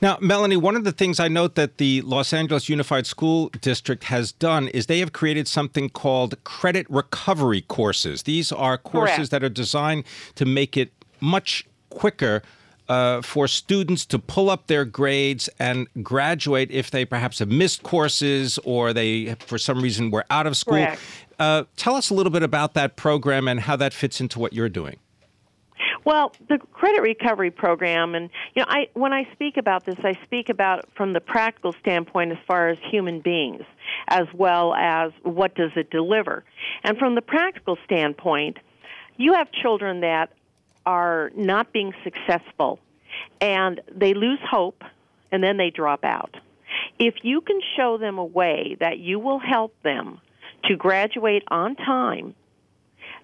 Now, 0.00 0.18
Melanie, 0.20 0.56
one 0.56 0.76
of 0.76 0.84
the 0.84 0.92
things 0.92 1.20
I 1.20 1.28
note 1.28 1.54
that 1.54 1.78
the 1.78 2.00
Los 2.02 2.32
Angeles 2.32 2.68
Unified 2.68 3.06
School 3.06 3.50
District 3.60 4.04
has 4.04 4.32
done 4.32 4.68
is 4.68 4.86
they 4.86 4.98
have 5.00 5.12
created 5.12 5.48
something 5.48 5.88
called 5.88 6.42
credit 6.44 6.86
recovery 6.88 7.62
courses. 7.62 8.24
These 8.24 8.52
are 8.52 8.78
courses 8.78 9.16
Correct. 9.16 9.30
that 9.30 9.44
are 9.44 9.48
designed 9.48 10.04
to 10.34 10.44
make 10.44 10.76
it 10.76 10.92
much 11.20 11.66
quicker 11.90 12.42
uh, 12.88 13.22
for 13.22 13.46
students 13.46 14.04
to 14.06 14.18
pull 14.18 14.50
up 14.50 14.66
their 14.66 14.84
grades 14.84 15.48
and 15.58 15.88
graduate 16.02 16.70
if 16.70 16.90
they 16.90 17.04
perhaps 17.04 17.38
have 17.38 17.48
missed 17.48 17.82
courses 17.82 18.58
or 18.64 18.92
they, 18.92 19.34
for 19.46 19.56
some 19.56 19.80
reason, 19.80 20.10
were 20.10 20.24
out 20.30 20.46
of 20.46 20.56
school. 20.56 20.86
Uh, 21.38 21.64
tell 21.76 21.94
us 21.94 22.10
a 22.10 22.14
little 22.14 22.32
bit 22.32 22.42
about 22.42 22.74
that 22.74 22.96
program 22.96 23.48
and 23.48 23.60
how 23.60 23.76
that 23.76 23.92
fits 23.92 24.20
into 24.20 24.38
what 24.38 24.52
you're 24.52 24.68
doing. 24.68 24.98
Well, 26.04 26.32
the 26.48 26.58
credit 26.72 27.00
recovery 27.02 27.50
program, 27.50 28.14
and 28.14 28.28
you 28.54 28.62
know, 28.62 28.66
I 28.68 28.88
when 28.94 29.12
I 29.12 29.28
speak 29.32 29.56
about 29.56 29.84
this, 29.84 29.96
I 30.02 30.18
speak 30.24 30.48
about 30.48 30.88
from 30.96 31.12
the 31.12 31.20
practical 31.20 31.74
standpoint 31.80 32.32
as 32.32 32.38
far 32.46 32.68
as 32.68 32.78
human 32.90 33.20
beings, 33.20 33.62
as 34.08 34.26
well 34.34 34.74
as 34.74 35.12
what 35.22 35.54
does 35.54 35.70
it 35.76 35.90
deliver. 35.90 36.44
And 36.82 36.98
from 36.98 37.14
the 37.14 37.22
practical 37.22 37.78
standpoint, 37.84 38.58
you 39.16 39.34
have 39.34 39.52
children 39.52 40.00
that 40.00 40.32
are 40.84 41.30
not 41.36 41.72
being 41.72 41.92
successful 42.02 42.80
and 43.40 43.80
they 43.94 44.14
lose 44.14 44.40
hope 44.48 44.82
and 45.30 45.42
then 45.42 45.56
they 45.56 45.70
drop 45.70 46.04
out. 46.04 46.36
If 46.98 47.14
you 47.22 47.40
can 47.40 47.60
show 47.76 47.98
them 47.98 48.18
a 48.18 48.24
way 48.24 48.76
that 48.80 48.98
you 48.98 49.18
will 49.18 49.38
help 49.38 49.74
them 49.82 50.20
to 50.64 50.76
graduate 50.76 51.44
on 51.48 51.76
time, 51.76 52.34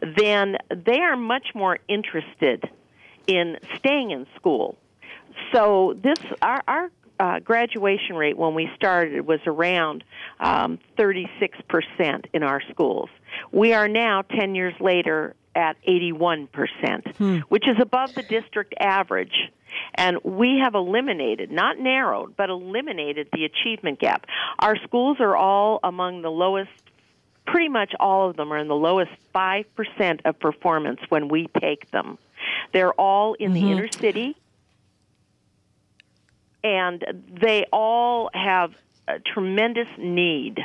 then 0.01 0.57
they 0.69 1.01
are 1.01 1.17
much 1.17 1.49
more 1.55 1.79
interested 1.89 2.69
in 3.27 3.59
staying 3.77 4.11
in 4.11 4.27
school. 4.37 4.77
So 5.53 5.95
this 6.03 6.19
our, 6.43 6.63
our 6.67 6.91
uh, 7.21 7.41
graduation 7.41 8.17
rate 8.17 8.37
when 8.37 8.55
we 8.55 8.71
started 8.77 9.27
was 9.27 9.41
around 9.47 10.05
um, 10.41 10.79
36% 10.97 11.29
in 12.33 12.43
our 12.43 12.63
schools. 12.71 13.11
We 13.53 13.75
are 13.75 13.89
now 13.89 14.23
10 14.23 14.55
years 14.55 14.75
later 14.81 15.35
at 15.55 15.77
81%, 15.87 17.17
hmm. 17.17 17.39
which 17.49 17.67
is 17.67 17.77
above 17.81 18.15
the 18.15 18.23
district 18.23 18.75
average. 18.79 19.51
And 19.95 20.19
we 20.23 20.61
have 20.63 20.75
eliminated, 20.75 21.51
not 21.51 21.79
narrowed, 21.79 22.37
but 22.37 22.49
eliminated 22.49 23.29
the 23.33 23.45
achievement 23.45 23.99
gap. 23.99 24.27
Our 24.59 24.77
schools 24.85 25.19
are 25.21 25.37
all 25.37 25.81
among 25.83 26.23
the 26.23 26.31
lowest, 26.31 26.71
pretty 27.51 27.69
much 27.69 27.95
all 27.99 28.29
of 28.29 28.37
them 28.37 28.53
are 28.53 28.59
in 28.59 28.69
the 28.69 28.77
lowest 28.77 29.11
5% 29.35 30.21
of 30.25 30.39
performance 30.39 31.01
when 31.09 31.29
we 31.29 31.49
take 31.61 31.91
them. 31.91 32.19
They're 32.73 32.93
all 32.93 33.35
in 33.35 33.53
mm-hmm. 33.53 33.67
the 33.67 33.73
inner 33.73 33.89
city, 33.89 34.37
and 36.63 37.25
they 37.41 37.67
all 37.73 38.31
have 38.35 38.75
a 39.07 39.19
tremendous 39.21 39.89
need 39.97 40.59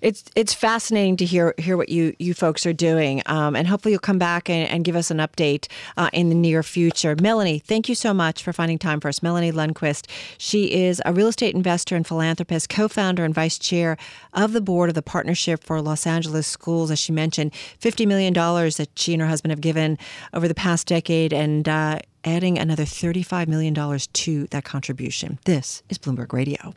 it's 0.00 0.24
it's 0.34 0.54
fascinating 0.54 1.16
to 1.16 1.24
hear 1.24 1.54
hear 1.58 1.76
what 1.76 1.88
you 1.88 2.14
you 2.18 2.34
folks 2.34 2.66
are 2.66 2.72
doing, 2.72 3.22
um, 3.26 3.56
and 3.56 3.66
hopefully 3.66 3.92
you'll 3.92 4.00
come 4.00 4.18
back 4.18 4.48
and, 4.48 4.68
and 4.70 4.84
give 4.84 4.96
us 4.96 5.10
an 5.10 5.18
update 5.18 5.68
uh, 5.96 6.10
in 6.12 6.28
the 6.28 6.34
near 6.34 6.62
future. 6.62 7.16
Melanie, 7.20 7.58
thank 7.58 7.88
you 7.88 7.94
so 7.94 8.14
much 8.14 8.42
for 8.42 8.52
finding 8.52 8.78
time 8.78 9.00
for 9.00 9.08
us. 9.08 9.22
Melanie 9.22 9.52
Lundquist, 9.52 10.08
she 10.38 10.72
is 10.72 11.00
a 11.04 11.12
real 11.12 11.28
estate 11.28 11.54
investor 11.54 11.96
and 11.96 12.06
philanthropist, 12.06 12.68
co-founder 12.68 13.24
and 13.24 13.34
vice 13.34 13.58
chair 13.58 13.96
of 14.32 14.52
the 14.52 14.60
board 14.60 14.88
of 14.88 14.94
the 14.94 15.02
Partnership 15.02 15.62
for 15.64 15.80
Los 15.80 16.06
Angeles 16.06 16.46
Schools. 16.46 16.90
As 16.90 16.98
she 16.98 17.12
mentioned, 17.12 17.54
fifty 17.78 18.06
million 18.06 18.32
dollars 18.32 18.76
that 18.76 18.90
she 18.96 19.12
and 19.12 19.22
her 19.22 19.28
husband 19.28 19.50
have 19.52 19.60
given 19.60 19.98
over 20.32 20.48
the 20.48 20.54
past 20.54 20.86
decade, 20.86 21.32
and 21.32 21.68
uh, 21.68 21.98
adding 22.24 22.58
another 22.58 22.84
thirty-five 22.84 23.48
million 23.48 23.74
dollars 23.74 24.06
to 24.08 24.46
that 24.48 24.64
contribution. 24.64 25.38
This 25.44 25.82
is 25.88 25.98
Bloomberg 25.98 26.32
Radio. 26.32 26.74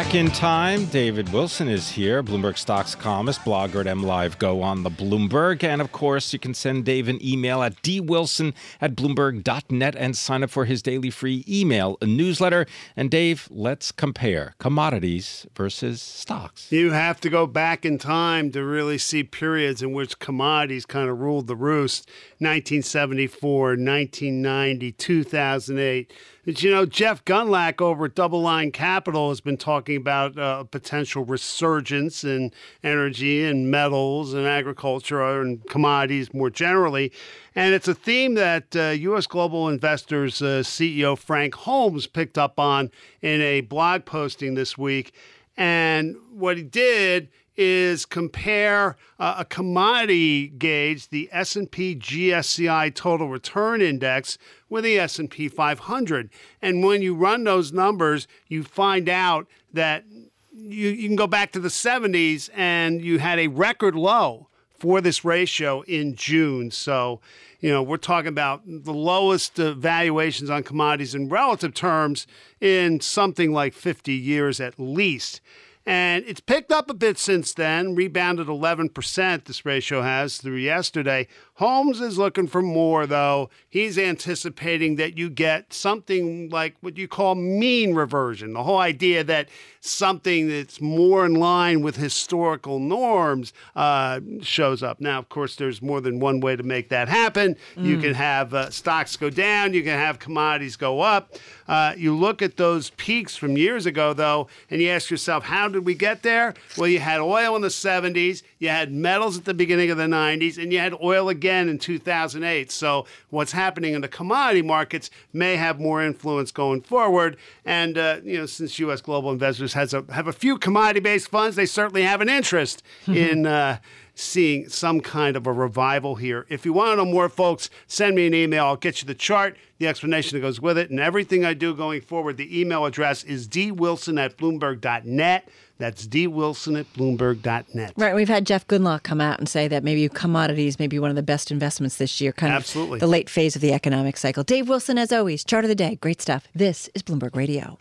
Back 0.00 0.14
in 0.14 0.30
time, 0.30 0.86
David 0.86 1.30
Wilson 1.30 1.68
is 1.68 1.90
here, 1.90 2.22
Bloomberg 2.22 2.56
Stocks 2.56 2.94
columnist, 2.94 3.42
blogger 3.42 3.80
at 3.80 3.86
MLive 3.86 4.38
Go 4.38 4.62
on 4.62 4.82
the 4.82 4.88
Bloomberg. 4.88 5.62
And 5.62 5.82
of 5.82 5.92
course, 5.92 6.32
you 6.32 6.38
can 6.38 6.54
send 6.54 6.86
Dave 6.86 7.06
an 7.06 7.22
email 7.22 7.62
at 7.62 7.82
dwilson 7.82 8.54
at 8.80 8.96
bloomberg.net 8.96 9.94
and 9.94 10.16
sign 10.16 10.42
up 10.42 10.48
for 10.48 10.64
his 10.64 10.80
daily 10.80 11.10
free 11.10 11.44
email 11.46 11.98
newsletter. 12.00 12.64
And 12.96 13.10
Dave, 13.10 13.46
let's 13.50 13.92
compare 13.92 14.54
commodities 14.58 15.46
versus 15.54 16.00
stocks. 16.00 16.72
You 16.72 16.92
have 16.92 17.20
to 17.20 17.28
go 17.28 17.46
back 17.46 17.84
in 17.84 17.98
time 17.98 18.50
to 18.52 18.64
really 18.64 18.96
see 18.96 19.22
periods 19.22 19.82
in 19.82 19.92
which 19.92 20.18
commodities 20.18 20.86
kind 20.86 21.10
of 21.10 21.20
ruled 21.20 21.46
the 21.46 21.54
roost 21.56 22.08
1974, 22.38 23.68
1990, 23.76 24.92
2008 24.92 26.10
you 26.58 26.70
know, 26.70 26.86
Jeff 26.86 27.24
Gundlach 27.24 27.80
over 27.80 28.06
at 28.06 28.14
DoubleLine 28.14 28.72
Capital 28.72 29.28
has 29.28 29.40
been 29.40 29.56
talking 29.56 29.96
about 29.96 30.38
uh, 30.38 30.58
a 30.60 30.64
potential 30.64 31.24
resurgence 31.24 32.24
in 32.24 32.52
energy 32.82 33.44
and 33.44 33.70
metals 33.70 34.34
and 34.34 34.46
agriculture 34.46 35.40
and 35.40 35.64
commodities 35.68 36.32
more 36.32 36.50
generally. 36.50 37.12
And 37.54 37.74
it's 37.74 37.88
a 37.88 37.94
theme 37.94 38.34
that 38.34 38.74
uh, 38.74 38.88
U.S. 38.88 39.26
Global 39.26 39.68
Investors 39.68 40.40
uh, 40.40 40.62
CEO 40.64 41.16
Frank 41.16 41.54
Holmes 41.54 42.06
picked 42.06 42.38
up 42.38 42.58
on 42.58 42.90
in 43.22 43.40
a 43.40 43.60
blog 43.60 44.04
posting 44.04 44.54
this 44.54 44.76
week. 44.78 45.12
And 45.56 46.16
what 46.32 46.56
he 46.56 46.62
did 46.62 47.28
is 47.56 48.06
compare 48.06 48.96
uh, 49.18 49.36
a 49.38 49.44
commodity 49.44 50.48
gauge, 50.48 51.08
the 51.08 51.28
S&P 51.32 51.96
GSCI 51.96 52.94
Total 52.94 53.28
Return 53.28 53.82
Index, 53.82 54.38
with 54.68 54.84
the 54.84 54.98
S&P 54.98 55.48
500. 55.48 56.30
And 56.62 56.82
when 56.84 57.02
you 57.02 57.14
run 57.14 57.44
those 57.44 57.72
numbers, 57.72 58.26
you 58.48 58.62
find 58.62 59.08
out 59.08 59.46
that 59.72 60.04
you, 60.52 60.88
you 60.88 61.08
can 61.08 61.16
go 61.16 61.26
back 61.26 61.52
to 61.52 61.60
the 61.60 61.68
70s 61.68 62.50
and 62.54 63.02
you 63.02 63.18
had 63.18 63.38
a 63.38 63.48
record 63.48 63.94
low 63.94 64.48
for 64.78 65.00
this 65.02 65.24
ratio 65.24 65.82
in 65.82 66.14
June. 66.14 66.70
So, 66.70 67.20
you 67.60 67.70
know, 67.70 67.82
we're 67.82 67.98
talking 67.98 68.28
about 68.28 68.62
the 68.66 68.94
lowest 68.94 69.60
uh, 69.60 69.74
valuations 69.74 70.48
on 70.48 70.62
commodities 70.62 71.14
in 71.14 71.28
relative 71.28 71.74
terms 71.74 72.26
in 72.60 73.00
something 73.00 73.52
like 73.52 73.74
50 73.74 74.12
years 74.14 74.58
at 74.60 74.78
least. 74.78 75.42
And 75.86 76.24
it's 76.26 76.40
picked 76.40 76.70
up 76.70 76.90
a 76.90 76.94
bit 76.94 77.18
since 77.18 77.54
then, 77.54 77.94
rebounded 77.94 78.48
11%, 78.48 79.44
this 79.44 79.64
ratio 79.64 80.02
has 80.02 80.36
through 80.36 80.56
yesterday. 80.56 81.26
Holmes 81.54 82.00
is 82.00 82.18
looking 82.18 82.46
for 82.46 82.60
more, 82.60 83.06
though. 83.06 83.48
He's 83.68 83.98
anticipating 83.98 84.96
that 84.96 85.16
you 85.16 85.30
get 85.30 85.72
something 85.72 86.50
like 86.50 86.76
what 86.80 86.98
you 86.98 87.08
call 87.08 87.34
mean 87.34 87.94
reversion. 87.94 88.52
The 88.52 88.62
whole 88.62 88.78
idea 88.78 89.24
that 89.24 89.48
something 89.80 90.48
that's 90.48 90.80
more 90.80 91.24
in 91.24 91.34
line 91.34 91.80
with 91.80 91.96
historical 91.96 92.78
norms 92.78 93.52
uh, 93.74 94.20
shows 94.42 94.82
up. 94.82 95.00
Now, 95.00 95.18
of 95.18 95.28
course, 95.30 95.56
there's 95.56 95.80
more 95.80 96.00
than 96.00 96.20
one 96.20 96.40
way 96.40 96.56
to 96.56 96.62
make 96.62 96.90
that 96.90 97.08
happen. 97.08 97.56
Mm. 97.76 97.84
You 97.86 97.98
can 97.98 98.14
have 98.14 98.52
uh, 98.52 98.70
stocks 98.70 99.16
go 99.16 99.30
down, 99.30 99.72
you 99.72 99.82
can 99.82 99.98
have 99.98 100.18
commodities 100.18 100.76
go 100.76 101.00
up. 101.00 101.34
Uh, 101.66 101.94
you 101.96 102.14
look 102.16 102.42
at 102.42 102.56
those 102.56 102.90
peaks 102.90 103.36
from 103.36 103.56
years 103.56 103.86
ago, 103.86 104.12
though, 104.12 104.48
and 104.70 104.82
you 104.82 104.88
ask 104.88 105.10
yourself, 105.10 105.44
how 105.44 105.68
did 105.70 105.84
we 105.84 105.94
get 105.94 106.22
there? 106.22 106.54
Well, 106.76 106.88
you 106.88 106.98
had 107.00 107.20
oil 107.20 107.56
in 107.56 107.62
the 107.62 107.68
70s, 107.68 108.42
you 108.58 108.68
had 108.68 108.92
metals 108.92 109.38
at 109.38 109.44
the 109.44 109.54
beginning 109.54 109.90
of 109.90 109.96
the 109.96 110.04
90s, 110.04 110.58
and 110.58 110.72
you 110.72 110.78
had 110.78 110.94
oil 111.02 111.28
again 111.28 111.68
in 111.68 111.78
2008. 111.78 112.70
So 112.70 113.06
what's 113.30 113.52
happening 113.52 113.94
in 113.94 114.00
the 114.00 114.08
commodity 114.08 114.62
markets 114.62 115.10
may 115.32 115.56
have 115.56 115.80
more 115.80 116.02
influence 116.02 116.52
going 116.52 116.82
forward. 116.82 117.36
And 117.64 117.96
uh, 117.96 118.18
you 118.22 118.38
know, 118.38 118.46
since 118.46 118.78
U.S. 118.78 119.00
Global 119.00 119.30
Investors 119.30 119.72
has 119.74 119.94
a 119.94 120.04
have 120.10 120.28
a 120.28 120.32
few 120.32 120.58
commodity-based 120.58 121.28
funds, 121.28 121.56
they 121.56 121.66
certainly 121.66 122.02
have 122.02 122.20
an 122.20 122.28
interest 122.28 122.82
in. 123.06 123.46
Uh, 123.46 123.78
seeing 124.14 124.68
some 124.68 125.00
kind 125.00 125.36
of 125.36 125.46
a 125.46 125.52
revival 125.52 126.16
here. 126.16 126.46
If 126.48 126.64
you 126.64 126.72
want 126.72 126.92
to 126.92 126.96
know 126.96 127.10
more, 127.10 127.28
folks, 127.28 127.70
send 127.86 128.16
me 128.16 128.26
an 128.26 128.34
email. 128.34 128.66
I'll 128.66 128.76
get 128.76 129.02
you 129.02 129.06
the 129.06 129.14
chart, 129.14 129.56
the 129.78 129.86
explanation 129.86 130.36
that 130.36 130.42
goes 130.42 130.60
with 130.60 130.78
it, 130.78 130.90
and 130.90 131.00
everything 131.00 131.44
I 131.44 131.54
do 131.54 131.74
going 131.74 132.00
forward. 132.00 132.36
The 132.36 132.60
email 132.60 132.84
address 132.84 133.24
is 133.24 133.48
dwilson 133.48 134.18
at 134.18 134.36
bloomberg.net. 134.36 135.48
That's 135.78 136.06
dwilson 136.06 136.78
at 136.78 136.92
bloomberg.net. 136.92 137.94
Right. 137.96 138.14
We've 138.14 138.28
had 138.28 138.46
Jeff 138.46 138.66
Gundlach 138.66 139.02
come 139.02 139.20
out 139.20 139.38
and 139.38 139.48
say 139.48 139.66
that 139.68 139.82
maybe 139.82 140.06
commodities 140.10 140.78
may 140.78 140.86
be 140.86 140.98
one 140.98 141.08
of 141.08 141.16
the 141.16 141.22
best 141.22 141.50
investments 141.50 141.96
this 141.96 142.20
year, 142.20 142.32
kind 142.32 142.52
Absolutely. 142.52 142.96
of 142.96 143.00
the 143.00 143.06
late 143.06 143.30
phase 143.30 143.56
of 143.56 143.62
the 143.62 143.72
economic 143.72 144.18
cycle. 144.18 144.44
Dave 144.44 144.68
Wilson, 144.68 144.98
as 144.98 145.10
always, 145.10 145.42
chart 145.42 145.64
of 145.64 145.68
the 145.68 145.74
day. 145.74 145.96
Great 145.96 146.20
stuff. 146.20 146.46
This 146.54 146.90
is 146.94 147.02
Bloomberg 147.02 147.34
Radio. 147.34 147.78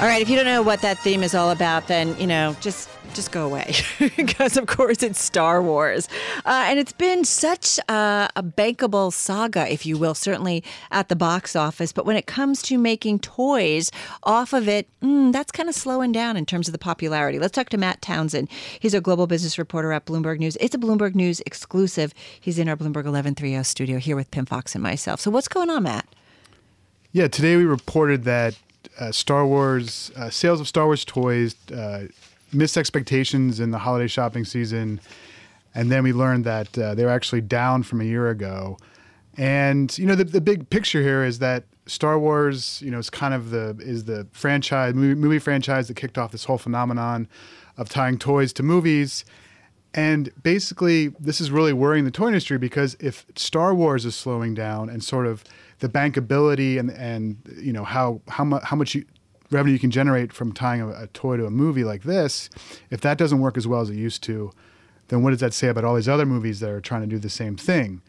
All 0.00 0.10
right, 0.10 0.20
if 0.20 0.28
you 0.28 0.34
don't 0.36 0.44
know 0.44 0.60
what 0.60 0.80
that 0.82 0.98
theme 0.98 1.22
is 1.22 1.34
all 1.34 1.50
about, 1.50 1.86
then 1.86 2.18
you 2.18 2.26
know 2.26 2.56
just 2.60 2.90
just 3.14 3.30
go 3.30 3.46
away 3.46 3.72
because 4.16 4.56
of 4.56 4.66
course 4.66 5.02
it's 5.04 5.22
Star 5.22 5.62
Wars, 5.62 6.08
uh, 6.44 6.64
and 6.66 6.80
it's 6.80 6.92
been 6.92 7.24
such 7.24 7.78
a, 7.88 8.28
a 8.34 8.42
bankable 8.42 9.12
saga, 9.12 9.72
if 9.72 9.86
you 9.86 9.96
will, 9.96 10.14
certainly 10.14 10.64
at 10.90 11.08
the 11.08 11.16
box 11.16 11.54
office. 11.54 11.92
But 11.92 12.06
when 12.06 12.16
it 12.16 12.26
comes 12.26 12.60
to 12.62 12.76
making 12.76 13.20
toys 13.20 13.90
off 14.24 14.52
of 14.52 14.68
it, 14.68 14.88
mm, 15.00 15.32
that's 15.32 15.52
kind 15.52 15.68
of 15.68 15.76
slowing 15.76 16.10
down 16.10 16.36
in 16.36 16.44
terms 16.44 16.66
of 16.66 16.72
the 16.72 16.78
popularity. 16.78 17.38
Let's 17.38 17.52
talk 17.52 17.68
to 17.70 17.78
Matt 17.78 18.02
Townsend. 18.02 18.50
He's 18.80 18.94
a 18.94 19.00
global 19.00 19.28
business 19.28 19.58
reporter 19.58 19.92
at 19.92 20.06
Bloomberg 20.06 20.38
News. 20.38 20.56
It's 20.60 20.74
a 20.74 20.78
Bloomberg 20.78 21.14
News 21.14 21.40
exclusive. 21.46 22.12
He's 22.40 22.58
in 22.58 22.68
our 22.68 22.76
Bloomberg 22.76 23.06
1130 23.06 23.62
studio 23.62 23.98
here 23.98 24.16
with 24.16 24.30
Pimm 24.32 24.44
Fox 24.44 24.74
and 24.74 24.82
myself. 24.82 25.20
So 25.20 25.30
what's 25.30 25.48
going 25.48 25.70
on, 25.70 25.84
Matt? 25.84 26.06
Yeah, 27.12 27.28
today 27.28 27.56
we 27.56 27.64
reported 27.64 28.24
that 28.24 28.58
uh, 28.98 29.12
Star 29.12 29.46
Wars 29.46 30.10
uh, 30.16 30.30
sales 30.30 30.60
of 30.60 30.68
Star 30.68 30.86
Wars 30.86 31.04
toys 31.04 31.56
uh, 31.72 32.04
missed 32.52 32.76
expectations 32.76 33.60
in 33.60 33.70
the 33.70 33.78
holiday 33.78 34.06
shopping 34.06 34.44
season, 34.44 35.00
and 35.74 35.90
then 35.90 36.02
we 36.02 36.12
learned 36.12 36.44
that 36.44 36.76
uh, 36.78 36.94
they 36.94 37.04
were 37.04 37.10
actually 37.10 37.40
down 37.40 37.82
from 37.82 38.00
a 38.00 38.04
year 38.04 38.28
ago. 38.28 38.78
And 39.36 39.96
you 39.98 40.06
know, 40.06 40.14
the, 40.14 40.24
the 40.24 40.40
big 40.40 40.70
picture 40.70 41.02
here 41.02 41.24
is 41.24 41.40
that 41.40 41.64
Star 41.86 42.18
Wars, 42.18 42.80
you 42.82 42.90
know, 42.90 42.98
is 42.98 43.10
kind 43.10 43.34
of 43.34 43.50
the 43.50 43.76
is 43.80 44.04
the 44.04 44.26
franchise 44.32 44.94
movie, 44.94 45.14
movie 45.14 45.38
franchise 45.38 45.88
that 45.88 45.94
kicked 45.94 46.16
off 46.16 46.32
this 46.32 46.44
whole 46.44 46.58
phenomenon 46.58 47.28
of 47.76 47.88
tying 47.88 48.18
toys 48.18 48.52
to 48.54 48.62
movies. 48.62 49.24
And 49.92 50.30
basically, 50.42 51.08
this 51.20 51.40
is 51.40 51.50
really 51.50 51.72
worrying 51.72 52.04
the 52.04 52.10
toy 52.10 52.28
industry 52.28 52.58
because 52.58 52.96
if 52.98 53.26
Star 53.36 53.74
Wars 53.74 54.04
is 54.04 54.16
slowing 54.16 54.54
down 54.54 54.88
and 54.88 55.04
sort 55.04 55.26
of 55.26 55.44
the 55.80 55.88
bankability 55.88 56.78
and 56.78 56.90
and 56.92 57.36
you 57.60 57.72
know 57.72 57.84
how 57.84 58.20
how 58.28 58.44
much 58.44 58.62
how 58.64 58.76
much 58.76 58.94
you, 58.94 59.04
revenue 59.50 59.72
you 59.72 59.78
can 59.78 59.90
generate 59.90 60.32
from 60.32 60.52
tying 60.52 60.80
a, 60.80 60.88
a 61.02 61.06
toy 61.08 61.36
to 61.36 61.46
a 61.46 61.50
movie 61.50 61.84
like 61.84 62.02
this, 62.02 62.50
if 62.90 63.00
that 63.00 63.18
doesn't 63.18 63.40
work 63.40 63.56
as 63.56 63.66
well 63.66 63.80
as 63.80 63.90
it 63.90 63.96
used 63.96 64.22
to, 64.24 64.52
then 65.08 65.22
what 65.22 65.30
does 65.30 65.40
that 65.40 65.54
say 65.54 65.68
about 65.68 65.84
all 65.84 65.94
these 65.94 66.08
other 66.08 66.26
movies 66.26 66.60
that 66.60 66.70
are 66.70 66.80
trying 66.80 67.02
to 67.02 67.06
do 67.06 67.18
the 67.18 67.30
same 67.30 67.56
thing? 67.56 68.02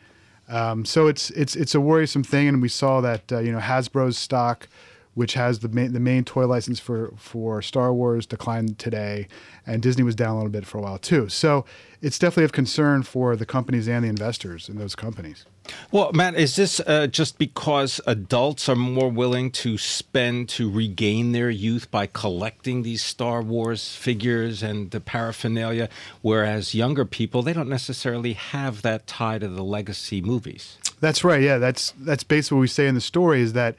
Um, 0.47 0.85
so 0.85 1.07
it's 1.07 1.29
it's 1.31 1.55
it's 1.55 1.75
a 1.75 1.81
worrisome 1.81 2.23
thing, 2.23 2.47
and 2.47 2.61
we 2.61 2.69
saw 2.69 3.01
that 3.01 3.31
uh, 3.31 3.39
you 3.39 3.51
know 3.51 3.59
Hasbro's 3.59 4.17
stock, 4.17 4.67
which 5.13 5.33
has 5.33 5.59
the 5.59 5.69
main 5.69 5.93
the 5.93 5.99
main 5.99 6.23
toy 6.23 6.45
license 6.45 6.79
for 6.79 7.13
for 7.17 7.61
Star 7.61 7.93
Wars, 7.93 8.25
declined 8.25 8.77
today, 8.77 9.27
and 9.65 9.81
Disney 9.81 10.03
was 10.03 10.15
down 10.15 10.31
a 10.31 10.35
little 10.35 10.51
bit 10.51 10.65
for 10.65 10.77
a 10.77 10.81
while 10.81 10.99
too. 10.99 11.29
So 11.29 11.65
it's 12.01 12.19
definitely 12.19 12.45
of 12.45 12.51
concern 12.51 13.03
for 13.03 13.35
the 13.35 13.45
companies 13.45 13.87
and 13.87 14.03
the 14.05 14.09
investors 14.09 14.69
in 14.69 14.77
those 14.77 14.95
companies. 14.95 15.45
Well, 15.91 16.11
Matt, 16.13 16.35
is 16.35 16.55
this 16.55 16.79
uh, 16.81 17.07
just 17.07 17.37
because 17.37 18.01
adults 18.05 18.67
are 18.69 18.75
more 18.75 19.09
willing 19.09 19.51
to 19.51 19.77
spend 19.77 20.49
to 20.49 20.69
regain 20.69 21.31
their 21.31 21.49
youth 21.49 21.89
by 21.91 22.07
collecting 22.07 22.83
these 22.83 23.03
Star 23.03 23.41
Wars 23.41 23.95
figures 23.95 24.61
and 24.61 24.91
the 24.91 24.99
paraphernalia, 24.99 25.89
whereas 26.21 26.75
younger 26.75 27.05
people 27.05 27.41
they 27.41 27.53
don't 27.53 27.69
necessarily 27.69 28.33
have 28.33 28.81
that 28.81 29.07
tie 29.07 29.39
to 29.39 29.47
the 29.47 29.63
legacy 29.63 30.21
movies? 30.21 30.77
That's 30.99 31.23
right. 31.23 31.41
Yeah, 31.41 31.57
that's 31.57 31.93
that's 31.99 32.23
basically 32.23 32.55
what 32.55 32.61
we 32.61 32.67
say 32.67 32.87
in 32.87 32.95
the 32.95 33.01
story 33.01 33.41
is 33.41 33.53
that 33.53 33.75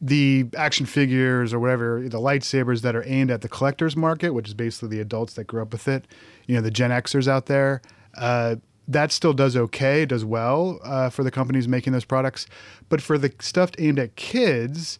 the 0.00 0.46
action 0.56 0.84
figures 0.84 1.54
or 1.54 1.58
whatever 1.58 2.02
the 2.02 2.18
lightsabers 2.18 2.82
that 2.82 2.94
are 2.94 3.04
aimed 3.06 3.30
at 3.30 3.40
the 3.40 3.48
collectors 3.48 3.96
market, 3.96 4.30
which 4.30 4.48
is 4.48 4.54
basically 4.54 4.88
the 4.88 5.00
adults 5.00 5.34
that 5.34 5.44
grew 5.44 5.62
up 5.62 5.72
with 5.72 5.88
it, 5.88 6.04
you 6.46 6.54
know, 6.54 6.60
the 6.60 6.70
Gen 6.70 6.90
Xers 6.90 7.26
out 7.26 7.46
there. 7.46 7.80
Uh, 8.14 8.56
that 8.88 9.12
still 9.12 9.32
does 9.32 9.56
okay, 9.56 10.04
does 10.04 10.24
well 10.24 10.78
uh, 10.84 11.10
for 11.10 11.24
the 11.24 11.30
companies 11.30 11.66
making 11.66 11.92
those 11.92 12.04
products, 12.04 12.46
but 12.88 13.00
for 13.00 13.18
the 13.18 13.32
stuff 13.40 13.70
aimed 13.78 13.98
at 13.98 14.16
kids, 14.16 14.98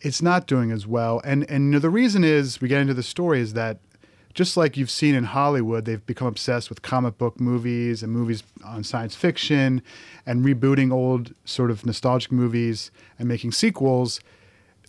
it's 0.00 0.20
not 0.20 0.46
doing 0.46 0.70
as 0.70 0.86
well. 0.86 1.20
And 1.24 1.48
and 1.50 1.66
you 1.66 1.70
know, 1.72 1.78
the 1.78 1.90
reason 1.90 2.24
is 2.24 2.60
we 2.60 2.68
get 2.68 2.80
into 2.80 2.94
the 2.94 3.02
story 3.02 3.40
is 3.40 3.54
that 3.54 3.78
just 4.34 4.56
like 4.56 4.76
you've 4.76 4.90
seen 4.90 5.14
in 5.14 5.24
Hollywood, 5.24 5.84
they've 5.84 6.04
become 6.06 6.26
obsessed 6.26 6.70
with 6.70 6.82
comic 6.82 7.18
book 7.18 7.38
movies 7.38 8.02
and 8.02 8.12
movies 8.12 8.42
on 8.64 8.82
science 8.82 9.14
fiction 9.14 9.82
and 10.24 10.44
rebooting 10.44 10.92
old 10.92 11.34
sort 11.44 11.70
of 11.70 11.84
nostalgic 11.84 12.32
movies 12.32 12.90
and 13.18 13.28
making 13.28 13.52
sequels. 13.52 14.20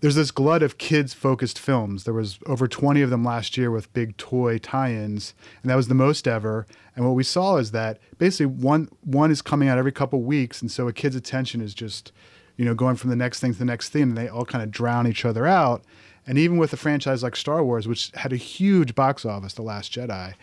There's 0.03 0.15
this 0.15 0.31
glut 0.31 0.61
of 0.61 0.77
kids 0.77 1.13
focused 1.13 1.57
films. 1.57 2.03
There 2.03 2.13
was 2.13 2.37
over 2.45 2.67
20 2.67 3.01
of 3.01 3.09
them 3.09 3.23
last 3.23 3.55
year 3.55 3.71
with 3.71 3.93
big 3.93 4.17
toy 4.17 4.57
tie-ins, 4.57 5.33
and 5.61 5.71
that 5.71 5.77
was 5.77 5.87
the 5.87 5.95
most 5.95 6.27
ever. 6.27 6.67
And 6.93 7.05
what 7.05 7.15
we 7.15 7.23
saw 7.23 7.55
is 7.55 7.71
that 7.71 7.99
basically 8.17 8.47
one 8.47 8.89
one 9.05 9.31
is 9.31 9.41
coming 9.41 9.69
out 9.69 9.77
every 9.77 9.93
couple 9.93 10.21
weeks, 10.21 10.61
and 10.61 10.69
so 10.69 10.89
a 10.89 10.93
kid's 10.93 11.15
attention 11.15 11.61
is 11.61 11.73
just, 11.73 12.11
you 12.57 12.65
know, 12.65 12.73
going 12.73 12.97
from 12.97 13.11
the 13.11 13.15
next 13.15 13.39
thing 13.39 13.53
to 13.53 13.59
the 13.59 13.63
next 13.63 13.91
thing, 13.91 14.01
and 14.01 14.17
they 14.17 14.27
all 14.27 14.43
kind 14.43 14.61
of 14.61 14.71
drown 14.71 15.07
each 15.07 15.23
other 15.23 15.47
out. 15.47 15.85
And 16.27 16.37
even 16.37 16.57
with 16.57 16.73
a 16.73 16.77
franchise 16.77 17.23
like 17.23 17.37
Star 17.37 17.63
Wars, 17.63 17.87
which 17.87 18.11
had 18.15 18.33
a 18.33 18.35
huge 18.35 18.95
box 18.95 19.25
office, 19.25 19.53
The 19.53 19.61
Last 19.61 19.93
Jedi, 19.93 20.33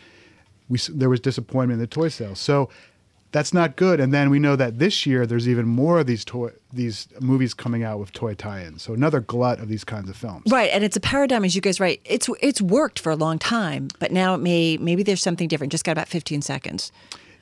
we 0.71 0.79
there 0.91 1.11
was 1.11 1.21
disappointment 1.21 1.75
in 1.77 1.81
the 1.81 1.87
toy 1.87 2.09
sales. 2.09 2.41
So 2.41 2.71
that's 3.33 3.55
not 3.55 3.77
good. 3.77 4.01
And 4.01 4.13
then 4.13 4.29
we 4.31 4.39
know 4.39 4.57
that 4.57 4.79
this 4.79 5.07
year 5.07 5.25
there's 5.27 5.49
even 5.49 5.67
more 5.67 6.01
of 6.01 6.07
these 6.07 6.25
toy 6.25 6.51
these 6.73 7.09
movies 7.21 7.53
coming 7.55 7.83
out 7.83 7.99
with 7.99 8.13
toy 8.13 8.35
tie-ins. 8.35 8.83
So 8.83 8.93
another 8.95 9.21
glut 9.21 9.59
of 9.61 9.69
these 9.69 9.85
kinds 9.85 10.09
of 10.09 10.17
films. 10.17 10.45
Right, 10.51 10.71
and 10.73 10.85
it's 10.85 10.97
a 10.97 11.01
paradigm, 11.01 11.45
as 11.45 11.55
you 11.55 11.61
guys 11.61 11.81
right. 11.81 12.01
It's 12.05 12.29
it's 12.41 12.61
worked 12.61 12.99
for 12.99 13.11
a 13.11 13.17
long 13.17 13.39
time, 13.39 13.89
but 13.99 14.13
now 14.13 14.35
it 14.35 14.39
may 14.39 14.77
maybe 14.77 15.03
there's 15.03 15.23
something 15.23 15.49
different. 15.49 15.71
Just 15.73 15.85
got 15.85 15.93
about 15.93 16.09
15 16.09 16.43
seconds. 16.43 16.93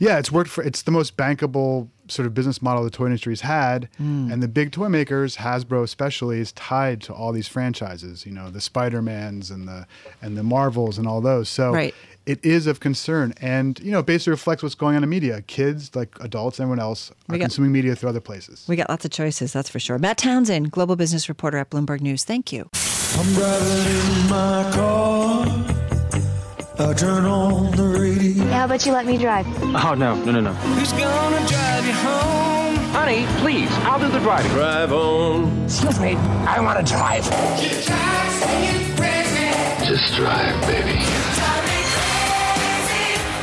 Yeah, 0.00 0.18
it's 0.18 0.30
worked 0.30 0.48
for. 0.50 0.62
It's 0.62 0.82
the 0.82 0.92
most 0.92 1.16
bankable 1.16 1.88
sort 2.06 2.24
of 2.26 2.32
business 2.32 2.62
model 2.62 2.84
the 2.84 2.90
toy 2.90 3.06
industry's 3.06 3.40
had, 3.42 3.88
Hmm. 3.98 4.30
and 4.32 4.40
the 4.42 4.46
big 4.48 4.70
toy 4.70 4.88
makers, 4.88 5.36
Hasbro 5.38 5.82
especially, 5.82 6.38
is 6.40 6.52
tied 6.52 7.02
to 7.02 7.12
all 7.12 7.32
these 7.32 7.48
franchises. 7.48 8.24
You 8.24 8.32
know, 8.32 8.48
the 8.48 8.60
Spider 8.60 9.02
Mans 9.02 9.50
and 9.50 9.66
the 9.66 9.86
and 10.22 10.36
the 10.38 10.44
Marvels 10.44 10.98
and 10.98 11.08
all 11.08 11.20
those. 11.20 11.48
So 11.48 11.72
Right. 11.72 11.94
It 12.28 12.44
is 12.44 12.66
of 12.66 12.78
concern, 12.80 13.32
and 13.40 13.80
you 13.80 13.90
know, 13.90 14.02
basically 14.02 14.32
reflects 14.32 14.62
what's 14.62 14.74
going 14.74 14.96
on 14.96 15.02
in 15.02 15.08
media. 15.08 15.40
Kids, 15.42 15.96
like 15.96 16.14
adults, 16.20 16.60
everyone 16.60 16.78
else, 16.78 17.10
are 17.28 17.36
got- 17.38 17.40
consuming 17.44 17.72
media 17.72 17.96
through 17.96 18.10
other 18.10 18.20
places. 18.20 18.64
We 18.68 18.76
got 18.76 18.88
lots 18.90 19.04
of 19.04 19.10
choices, 19.10 19.52
that's 19.52 19.68
for 19.70 19.78
sure. 19.80 19.98
Matt 19.98 20.18
Townsend, 20.18 20.70
global 20.70 20.94
business 20.94 21.28
reporter 21.28 21.56
at 21.58 21.70
Bloomberg 21.70 22.00
News. 22.02 22.24
Thank 22.24 22.52
you. 22.52 22.68
I'm 23.18 23.32
driving 23.34 24.22
in 24.22 24.28
my 24.30 24.70
car. 24.74 25.46
I 26.80 26.94
turn 26.94 27.24
on 27.24 27.72
the 27.76 27.82
radio. 27.84 28.44
How 28.44 28.66
about 28.66 28.84
you 28.86 28.92
let 28.92 29.04
me 29.06 29.16
drive? 29.18 29.46
Oh, 29.62 29.94
no, 29.94 30.14
no, 30.22 30.30
no, 30.30 30.40
no. 30.40 30.52
Who's 30.52 30.92
gonna 30.92 31.48
drive 31.48 31.86
you 31.86 31.92
home? 31.92 32.76
Honey, 32.92 33.26
please, 33.40 33.68
I'll 33.88 33.98
do 33.98 34.08
the 34.08 34.20
driving. 34.20 34.50
Drive 34.52 34.92
on. 34.92 35.64
Excuse 35.64 35.98
me, 35.98 36.14
I 36.14 36.60
want 36.60 36.86
to 36.86 36.92
drive. 36.92 37.24
Just 39.88 40.14
drive, 40.14 40.60
baby. 40.66 41.37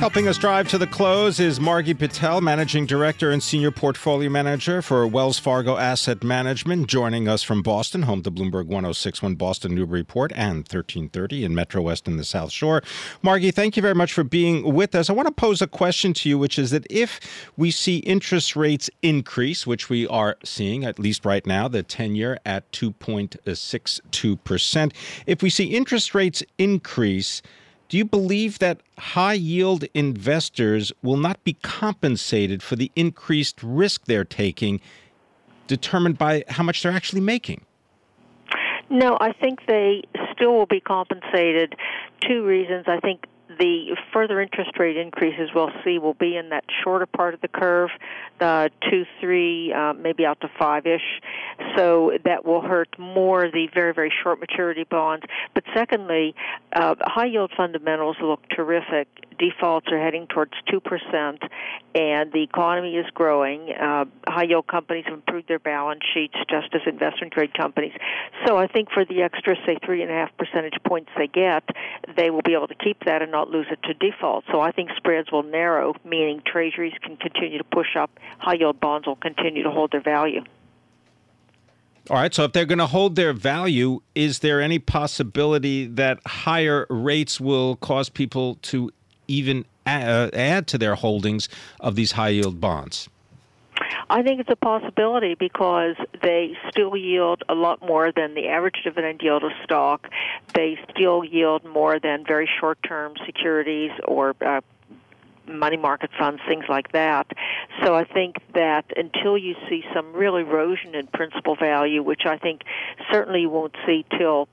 Helping 0.00 0.28
us 0.28 0.38
drive 0.38 0.66
to 0.68 0.78
the 0.78 0.86
close 0.86 1.38
is 1.38 1.60
Margie 1.60 1.92
Patel, 1.92 2.40
Managing 2.40 2.86
Director 2.86 3.30
and 3.30 3.42
Senior 3.42 3.70
Portfolio 3.70 4.30
Manager 4.30 4.80
for 4.80 5.06
Wells 5.06 5.38
Fargo 5.38 5.76
Asset 5.76 6.24
Management, 6.24 6.86
joining 6.86 7.28
us 7.28 7.42
from 7.42 7.62
Boston, 7.62 8.04
home 8.04 8.22
to 8.22 8.30
Bloomberg 8.30 8.64
1061 8.64 9.34
Boston 9.34 9.74
Newburyport 9.74 10.32
and 10.32 10.60
1330 10.60 11.44
in 11.44 11.54
Metro 11.54 11.82
West 11.82 12.08
and 12.08 12.18
the 12.18 12.24
South 12.24 12.50
Shore. 12.50 12.82
Margie, 13.20 13.50
thank 13.50 13.76
you 13.76 13.82
very 13.82 13.94
much 13.94 14.14
for 14.14 14.24
being 14.24 14.72
with 14.72 14.94
us. 14.94 15.10
I 15.10 15.12
want 15.12 15.28
to 15.28 15.34
pose 15.34 15.60
a 15.60 15.66
question 15.66 16.14
to 16.14 16.30
you, 16.30 16.38
which 16.38 16.58
is 16.58 16.70
that 16.70 16.86
if 16.88 17.20
we 17.58 17.70
see 17.70 17.98
interest 17.98 18.56
rates 18.56 18.88
increase, 19.02 19.66
which 19.66 19.90
we 19.90 20.06
are 20.06 20.38
seeing, 20.42 20.82
at 20.82 20.98
least 20.98 21.26
right 21.26 21.46
now, 21.46 21.68
the 21.68 21.82
10 21.82 22.14
year 22.14 22.38
at 22.46 22.72
2.62%, 22.72 24.92
if 25.26 25.42
we 25.42 25.50
see 25.50 25.66
interest 25.66 26.14
rates 26.14 26.42
increase, 26.56 27.42
do 27.90 27.98
you 27.98 28.04
believe 28.04 28.60
that 28.60 28.80
high 28.98 29.34
yield 29.34 29.84
investors 29.94 30.92
will 31.02 31.16
not 31.16 31.42
be 31.42 31.54
compensated 31.54 32.62
for 32.62 32.76
the 32.76 32.90
increased 32.94 33.60
risk 33.64 34.04
they're 34.06 34.24
taking, 34.24 34.80
determined 35.66 36.16
by 36.16 36.44
how 36.48 36.62
much 36.62 36.82
they're 36.84 36.92
actually 36.92 37.20
making? 37.20 37.62
No, 38.90 39.18
I 39.20 39.32
think 39.32 39.66
they 39.66 40.02
still 40.32 40.52
will 40.52 40.66
be 40.66 40.80
compensated. 40.80 41.74
Two 42.26 42.44
reasons. 42.44 42.84
I 42.86 43.00
think 43.00 43.24
the 43.58 43.96
further 44.12 44.40
interest 44.40 44.78
rate 44.78 44.96
increases 44.96 45.50
we'll 45.54 45.72
see 45.84 45.98
will 45.98 46.14
be 46.14 46.36
in 46.36 46.50
that 46.50 46.64
shorter 46.82 47.06
part 47.06 47.34
of 47.34 47.40
the 47.40 47.48
curve, 47.48 47.90
the 48.38 48.70
two, 48.88 49.04
three, 49.20 49.72
uh, 49.72 49.92
maybe 49.94 50.24
out 50.24 50.40
to 50.40 50.50
five 50.58 50.86
ish. 50.86 51.20
So 51.76 52.12
that 52.24 52.44
will 52.44 52.60
hurt 52.60 52.88
more 52.98 53.50
the 53.50 53.68
very, 53.74 53.92
very 53.92 54.12
short 54.22 54.40
maturity 54.40 54.84
bonds. 54.84 55.24
But 55.54 55.64
secondly, 55.74 56.34
uh, 56.72 56.94
high 57.00 57.26
yield 57.26 57.52
fundamentals 57.56 58.16
look 58.22 58.40
terrific. 58.48 59.08
Defaults 59.38 59.86
are 59.90 59.98
heading 59.98 60.26
towards 60.26 60.52
2%, 60.68 61.38
and 61.94 62.32
the 62.32 62.42
economy 62.42 62.96
is 62.96 63.06
growing. 63.14 63.72
Uh, 63.72 64.04
high 64.28 64.44
yield 64.44 64.66
companies 64.66 65.04
have 65.06 65.14
improved 65.14 65.48
their 65.48 65.58
balance 65.58 66.02
sheets 66.14 66.34
just 66.48 66.74
as 66.74 66.82
investment 66.86 67.32
grade 67.32 67.54
companies. 67.54 67.92
So 68.46 68.56
I 68.56 68.66
think 68.66 68.90
for 68.92 69.04
the 69.04 69.22
extra, 69.22 69.56
say, 69.66 69.78
three 69.84 70.02
and 70.02 70.10
a 70.10 70.14
half 70.14 70.30
percentage 70.36 70.74
points 70.86 71.10
they 71.16 71.26
get, 71.26 71.64
they 72.16 72.30
will 72.30 72.42
be 72.42 72.54
able 72.54 72.68
to 72.68 72.74
keep 72.74 73.04
that 73.06 73.22
and 73.22 73.34
not 73.40 73.50
lose 73.50 73.66
it 73.70 73.82
to 73.84 73.94
default. 73.94 74.44
So 74.50 74.60
I 74.60 74.70
think 74.70 74.90
spreads 74.96 75.32
will 75.32 75.42
narrow, 75.42 75.94
meaning 76.04 76.42
treasuries 76.44 76.92
can 77.02 77.16
continue 77.16 77.58
to 77.58 77.64
push 77.64 77.96
up, 77.98 78.10
high 78.38 78.54
yield 78.54 78.80
bonds 78.80 79.06
will 79.06 79.16
continue 79.16 79.62
to 79.62 79.70
hold 79.70 79.92
their 79.92 80.02
value. 80.02 80.42
All 82.08 82.16
right, 82.16 82.34
so 82.34 82.44
if 82.44 82.52
they're 82.52 82.66
going 82.66 82.78
to 82.78 82.86
hold 82.86 83.14
their 83.14 83.32
value, 83.32 84.00
is 84.14 84.40
there 84.40 84.60
any 84.60 84.78
possibility 84.78 85.86
that 85.86 86.18
higher 86.26 86.86
rates 86.90 87.40
will 87.40 87.76
cause 87.76 88.08
people 88.08 88.56
to 88.62 88.90
even 89.28 89.64
add, 89.86 90.08
uh, 90.08 90.36
add 90.36 90.66
to 90.68 90.78
their 90.78 90.96
holdings 90.96 91.48
of 91.78 91.94
these 91.94 92.12
high 92.12 92.30
yield 92.30 92.60
bonds? 92.60 93.08
I 94.08 94.22
think 94.22 94.40
it's 94.40 94.50
a 94.50 94.56
possibility 94.56 95.34
because 95.34 95.96
they 96.22 96.56
still 96.70 96.96
yield 96.96 97.42
a 97.48 97.54
lot 97.54 97.80
more 97.86 98.12
than 98.12 98.34
the 98.34 98.48
average 98.48 98.80
dividend 98.84 99.20
yield 99.22 99.44
of 99.44 99.52
stock. 99.64 100.08
They 100.54 100.78
still 100.90 101.24
yield 101.24 101.64
more 101.64 101.98
than 101.98 102.24
very 102.26 102.48
short 102.60 102.78
term 102.82 103.14
securities 103.26 103.92
or 104.06 104.34
uh, 104.40 104.60
money 105.46 105.76
market 105.76 106.10
funds, 106.18 106.40
things 106.48 106.64
like 106.68 106.92
that. 106.92 107.26
So 107.82 107.94
I 107.94 108.04
think 108.04 108.36
that 108.54 108.84
until 108.96 109.36
you 109.36 109.54
see 109.68 109.84
some 109.94 110.12
real 110.12 110.36
erosion 110.36 110.94
in 110.94 111.06
principal 111.08 111.56
value, 111.56 112.02
which 112.02 112.22
I 112.26 112.38
think 112.38 112.62
certainly 113.10 113.42
you 113.42 113.50
won't 113.50 113.74
see 113.86 114.04
till 114.16 114.48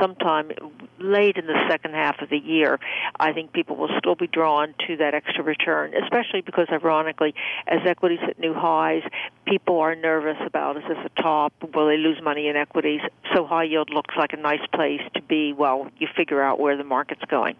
sometime 0.00 0.50
late 0.98 1.36
in 1.36 1.46
the 1.46 1.66
second 1.68 1.94
half 1.94 2.20
of 2.20 2.30
the 2.30 2.38
year, 2.38 2.78
I 3.18 3.32
think 3.32 3.52
people 3.52 3.76
will 3.76 3.90
still 3.98 4.14
be 4.14 4.26
drawn 4.26 4.74
to 4.86 4.96
that 4.98 5.14
extra 5.14 5.42
return, 5.42 5.94
especially 5.94 6.42
because, 6.42 6.66
ironically, 6.70 7.34
as 7.66 7.80
equities 7.86 8.20
hit 8.20 8.38
new 8.38 8.54
highs, 8.54 9.02
people 9.46 9.78
are 9.78 9.94
nervous 9.94 10.36
about 10.44 10.76
is 10.76 10.84
this 10.88 10.98
a 11.04 11.22
top? 11.22 11.52
Will 11.74 11.86
they 11.86 11.96
lose 11.96 12.20
money 12.22 12.48
in 12.48 12.56
equities? 12.56 13.00
So 13.34 13.46
high 13.46 13.64
yield 13.64 13.90
looks 13.90 14.14
like 14.16 14.32
a 14.32 14.36
nice 14.36 14.66
place 14.72 15.02
to 15.14 15.22
be 15.22 15.52
while 15.52 15.90
you 15.98 16.08
figure 16.16 16.42
out 16.42 16.60
where 16.60 16.76
the 16.76 16.84
market's 16.84 17.24
going. 17.28 17.56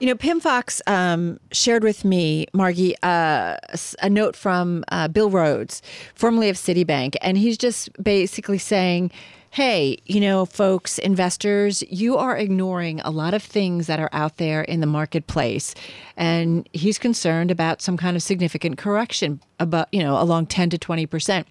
You 0.00 0.06
know, 0.06 0.14
Pimm 0.14 0.40
Fox 0.40 0.80
um, 0.86 1.38
shared 1.52 1.84
with 1.84 2.06
me, 2.06 2.46
Margie, 2.54 2.96
uh, 3.02 3.58
a 4.00 4.08
note 4.08 4.34
from 4.34 4.82
uh, 4.88 5.08
Bill 5.08 5.28
Rhodes, 5.28 5.82
formerly 6.14 6.48
of 6.48 6.56
Citibank, 6.56 7.16
and 7.20 7.36
he's 7.36 7.58
just 7.58 7.90
basically 8.02 8.56
saying, 8.56 9.10
hey, 9.50 9.98
you 10.06 10.18
know, 10.18 10.46
folks, 10.46 10.98
investors, 10.98 11.84
you 11.90 12.16
are 12.16 12.34
ignoring 12.34 13.00
a 13.00 13.10
lot 13.10 13.34
of 13.34 13.42
things 13.42 13.88
that 13.88 14.00
are 14.00 14.08
out 14.14 14.38
there 14.38 14.62
in 14.62 14.80
the 14.80 14.86
marketplace. 14.86 15.74
And 16.16 16.66
he's 16.72 16.98
concerned 16.98 17.50
about 17.50 17.82
some 17.82 17.98
kind 17.98 18.16
of 18.16 18.22
significant 18.22 18.78
correction 18.78 19.38
about, 19.58 19.88
you 19.92 20.02
know, 20.02 20.18
along 20.18 20.46
10 20.46 20.70
to 20.70 20.78
20 20.78 21.04
percent. 21.04 21.46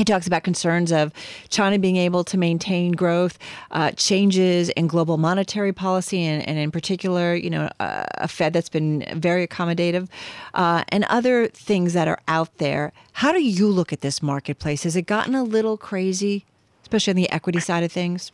He 0.00 0.04
talks 0.04 0.26
about 0.26 0.44
concerns 0.44 0.92
of 0.92 1.12
China 1.50 1.78
being 1.78 1.98
able 1.98 2.24
to 2.24 2.38
maintain 2.38 2.92
growth, 2.92 3.38
uh, 3.70 3.90
changes 3.90 4.70
in 4.70 4.86
global 4.86 5.18
monetary 5.18 5.74
policy, 5.74 6.24
and, 6.24 6.42
and 6.48 6.58
in 6.58 6.70
particular, 6.70 7.34
you 7.34 7.50
know, 7.50 7.68
uh, 7.80 8.06
a 8.14 8.26
Fed 8.26 8.54
that's 8.54 8.70
been 8.70 9.04
very 9.20 9.46
accommodative, 9.46 10.08
uh, 10.54 10.84
and 10.88 11.04
other 11.10 11.48
things 11.48 11.92
that 11.92 12.08
are 12.08 12.18
out 12.28 12.56
there. 12.56 12.94
How 13.12 13.30
do 13.30 13.42
you 13.42 13.68
look 13.68 13.92
at 13.92 14.00
this 14.00 14.22
marketplace? 14.22 14.84
Has 14.84 14.96
it 14.96 15.02
gotten 15.02 15.34
a 15.34 15.44
little 15.44 15.76
crazy, 15.76 16.46
especially 16.80 17.10
on 17.10 17.16
the 17.16 17.30
equity 17.30 17.60
side 17.60 17.84
of 17.84 17.92
things? 17.92 18.32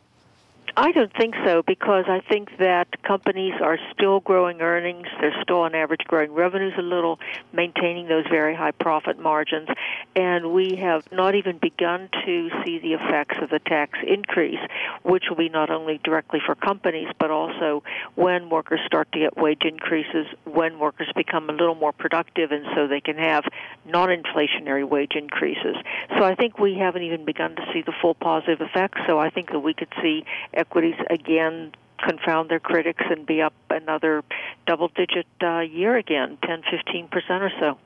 I 0.79 0.91
don't 0.91 1.11
think 1.11 1.33
so 1.43 1.63
because 1.63 2.05
I 2.07 2.21
think 2.29 2.49
that 2.59 3.01
companies 3.01 3.55
are 3.63 3.79
still 3.93 4.19
growing 4.19 4.61
earnings. 4.61 5.07
They're 5.19 5.33
still 5.41 5.61
on 5.61 5.73
average 5.73 6.01
growing 6.05 6.31
revenues 6.33 6.73
a 6.77 6.83
little, 6.83 7.17
maintaining 7.51 8.07
those 8.07 8.25
very 8.29 8.53
high 8.53 8.69
profit 8.69 9.17
margins. 9.17 9.69
And 10.15 10.53
we 10.53 10.75
have 10.75 11.11
not 11.11 11.33
even 11.33 11.57
begun 11.57 12.09
to 12.23 12.49
see 12.63 12.77
the 12.77 12.93
effects 12.93 13.37
of 13.41 13.49
the 13.49 13.57
tax 13.57 13.97
increase, 14.05 14.59
which 15.01 15.23
will 15.29 15.37
be 15.37 15.49
not 15.49 15.71
only 15.71 15.99
directly 16.03 16.39
for 16.45 16.53
companies, 16.53 17.07
but 17.17 17.31
also 17.31 17.81
when 18.13 18.51
workers 18.51 18.81
start 18.85 19.11
to 19.13 19.19
get 19.19 19.35
wage 19.35 19.63
increases, 19.63 20.27
when 20.43 20.77
workers 20.77 21.07
become 21.15 21.49
a 21.49 21.53
little 21.53 21.73
more 21.73 21.91
productive, 21.91 22.51
and 22.51 22.67
so 22.75 22.87
they 22.87 23.01
can 23.01 23.17
have 23.17 23.45
non 23.87 24.09
inflationary 24.09 24.87
wage 24.87 25.13
increases. 25.15 25.75
So 26.19 26.23
I 26.23 26.35
think 26.35 26.59
we 26.59 26.75
haven't 26.75 27.01
even 27.01 27.25
begun 27.25 27.55
to 27.55 27.63
see 27.73 27.81
the 27.81 27.93
full 27.99 28.13
positive 28.13 28.61
effects. 28.61 29.01
So 29.07 29.17
I 29.17 29.31
think 29.31 29.49
that 29.49 29.61
we 29.61 29.73
could 29.73 29.91
see 30.03 30.23
equities 30.69 30.95
again 31.09 31.71
confound 32.05 32.49
their 32.49 32.59
critics 32.59 33.03
and 33.09 33.25
be 33.25 33.41
up 33.41 33.53
another 33.69 34.23
double 34.67 34.89
digit 34.89 35.25
uh, 35.41 35.59
year 35.59 35.97
again 35.97 36.37
10 36.45 36.61
15% 36.61 37.11
or 37.41 37.51
so. 37.59 37.77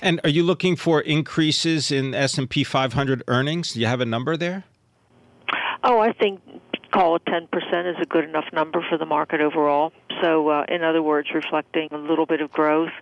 And 0.00 0.20
are 0.24 0.30
you 0.30 0.42
looking 0.42 0.76
for 0.76 1.00
increases 1.00 1.90
in 1.90 2.14
S&P 2.14 2.64
500 2.64 3.22
earnings? 3.28 3.74
Do 3.74 3.80
you 3.80 3.86
have 3.86 4.00
a 4.00 4.06
number 4.06 4.36
there? 4.36 4.64
Oh 5.82 6.00
i 6.00 6.12
think 6.12 6.40
call 6.90 7.16
it 7.16 7.24
10% 7.26 7.90
is 7.90 7.96
a 8.00 8.06
good 8.06 8.24
enough 8.24 8.46
number 8.52 8.84
for 8.88 8.96
the 8.96 9.04
market 9.04 9.40
overall. 9.40 9.92
So, 10.22 10.48
uh, 10.48 10.64
in 10.68 10.82
other 10.82 11.02
words, 11.02 11.28
reflecting 11.34 11.88
a 11.92 11.98
little 11.98 12.26
bit 12.26 12.40
of 12.40 12.50
growth, 12.50 12.92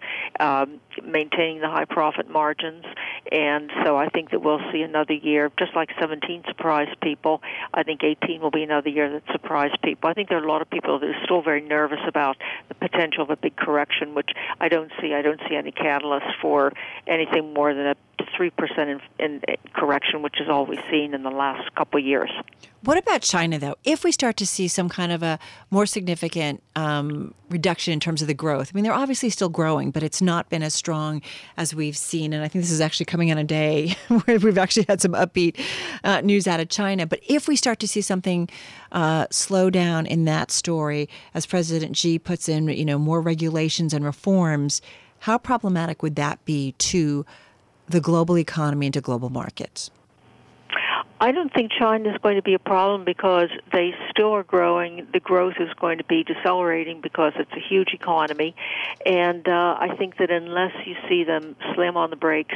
um, 0.40 0.80
maintaining 1.04 1.60
the 1.60 1.68
high 1.68 1.84
profit 1.84 2.30
margins. 2.30 2.84
And 3.30 3.70
so 3.84 3.96
I 3.96 4.08
think 4.08 4.30
that 4.30 4.42
we'll 4.42 4.60
see 4.72 4.82
another 4.82 5.14
year, 5.14 5.50
just 5.58 5.74
like 5.74 5.90
17 6.00 6.44
surprised 6.46 7.00
people. 7.00 7.42
I 7.72 7.82
think 7.82 8.02
18 8.02 8.40
will 8.40 8.50
be 8.50 8.62
another 8.62 8.88
year 8.88 9.10
that 9.10 9.22
surprised 9.32 9.76
people. 9.82 10.10
I 10.10 10.14
think 10.14 10.28
there 10.28 10.38
are 10.38 10.44
a 10.44 10.48
lot 10.48 10.62
of 10.62 10.70
people 10.70 10.98
that 10.98 11.06
are 11.08 11.24
still 11.24 11.42
very 11.42 11.60
nervous 11.60 12.00
about 12.06 12.36
the 12.68 12.74
potential 12.74 13.22
of 13.22 13.30
a 13.30 13.36
big 13.36 13.56
correction, 13.56 14.14
which 14.14 14.30
I 14.60 14.68
don't 14.68 14.90
see. 15.00 15.14
I 15.14 15.22
don't 15.22 15.40
see 15.48 15.56
any 15.56 15.72
catalyst 15.72 16.26
for 16.40 16.72
anything 17.06 17.54
more 17.54 17.74
than 17.74 17.86
a 17.86 17.94
3% 18.38 18.50
in, 18.78 19.00
in 19.18 19.42
correction, 19.74 20.22
which 20.22 20.40
is 20.40 20.48
all 20.48 20.66
we've 20.66 20.78
seen 20.90 21.14
in 21.14 21.22
the 21.22 21.30
last 21.30 21.74
couple 21.74 22.00
of 22.00 22.06
years. 22.06 22.30
What 22.82 22.98
about 22.98 23.22
China, 23.22 23.58
though? 23.58 23.76
If 23.84 24.04
we 24.04 24.12
start 24.12 24.36
to 24.38 24.46
see 24.46 24.68
some 24.68 24.88
kind 24.88 25.10
of 25.12 25.22
a 25.22 25.38
more 25.70 25.86
significant 25.86 26.62
um, 26.76 26.93
reduction 27.50 27.92
in 27.92 28.00
terms 28.00 28.22
of 28.22 28.28
the 28.28 28.34
growth, 28.34 28.70
I 28.72 28.74
mean, 28.74 28.84
they're 28.84 28.92
obviously 28.92 29.30
still 29.30 29.48
growing, 29.48 29.90
but 29.90 30.02
it's 30.02 30.20
not 30.20 30.48
been 30.48 30.62
as 30.62 30.74
strong 30.74 31.22
as 31.56 31.74
we've 31.74 31.96
seen. 31.96 32.32
And 32.32 32.42
I 32.44 32.48
think 32.48 32.64
this 32.64 32.72
is 32.72 32.80
actually 32.80 33.06
coming 33.06 33.30
on 33.30 33.38
a 33.38 33.44
day 33.44 33.96
where 34.24 34.38
we've 34.38 34.58
actually 34.58 34.86
had 34.88 35.00
some 35.00 35.12
upbeat 35.12 35.58
uh, 36.02 36.20
news 36.20 36.46
out 36.46 36.60
of 36.60 36.68
China. 36.68 37.06
But 37.06 37.20
if 37.28 37.48
we 37.48 37.56
start 37.56 37.78
to 37.80 37.88
see 37.88 38.00
something 38.00 38.48
uh, 38.92 39.26
slow 39.30 39.70
down 39.70 40.06
in 40.06 40.24
that 40.24 40.50
story, 40.50 41.08
as 41.34 41.46
President 41.46 41.96
Xi 41.96 42.18
puts 42.18 42.48
in, 42.48 42.68
you 42.68 42.84
know, 42.84 42.98
more 42.98 43.20
regulations 43.20 43.92
and 43.94 44.04
reforms, 44.04 44.82
how 45.20 45.38
problematic 45.38 46.02
would 46.02 46.16
that 46.16 46.44
be 46.44 46.72
to 46.72 47.24
the 47.88 48.00
global 48.00 48.38
economy 48.38 48.86
and 48.86 48.94
to 48.94 49.00
global 49.00 49.30
markets? 49.30 49.90
I 51.20 51.30
don't 51.30 51.52
think 51.52 51.70
China 51.70 52.10
is 52.10 52.18
going 52.22 52.36
to 52.36 52.42
be 52.42 52.54
a 52.54 52.58
problem 52.58 53.04
because 53.04 53.48
they 53.72 53.94
still 54.10 54.32
are 54.32 54.42
growing. 54.42 55.06
The 55.12 55.20
growth 55.20 55.54
is 55.60 55.68
going 55.80 55.98
to 55.98 56.04
be 56.04 56.24
decelerating 56.24 57.00
because 57.00 57.32
it's 57.36 57.52
a 57.52 57.60
huge 57.60 57.94
economy. 57.94 58.54
And 59.06 59.46
uh, 59.48 59.76
I 59.78 59.94
think 59.96 60.18
that 60.18 60.30
unless 60.30 60.72
you 60.84 60.96
see 61.08 61.22
them 61.22 61.54
slam 61.74 61.96
on 61.96 62.10
the 62.10 62.16
brakes 62.16 62.54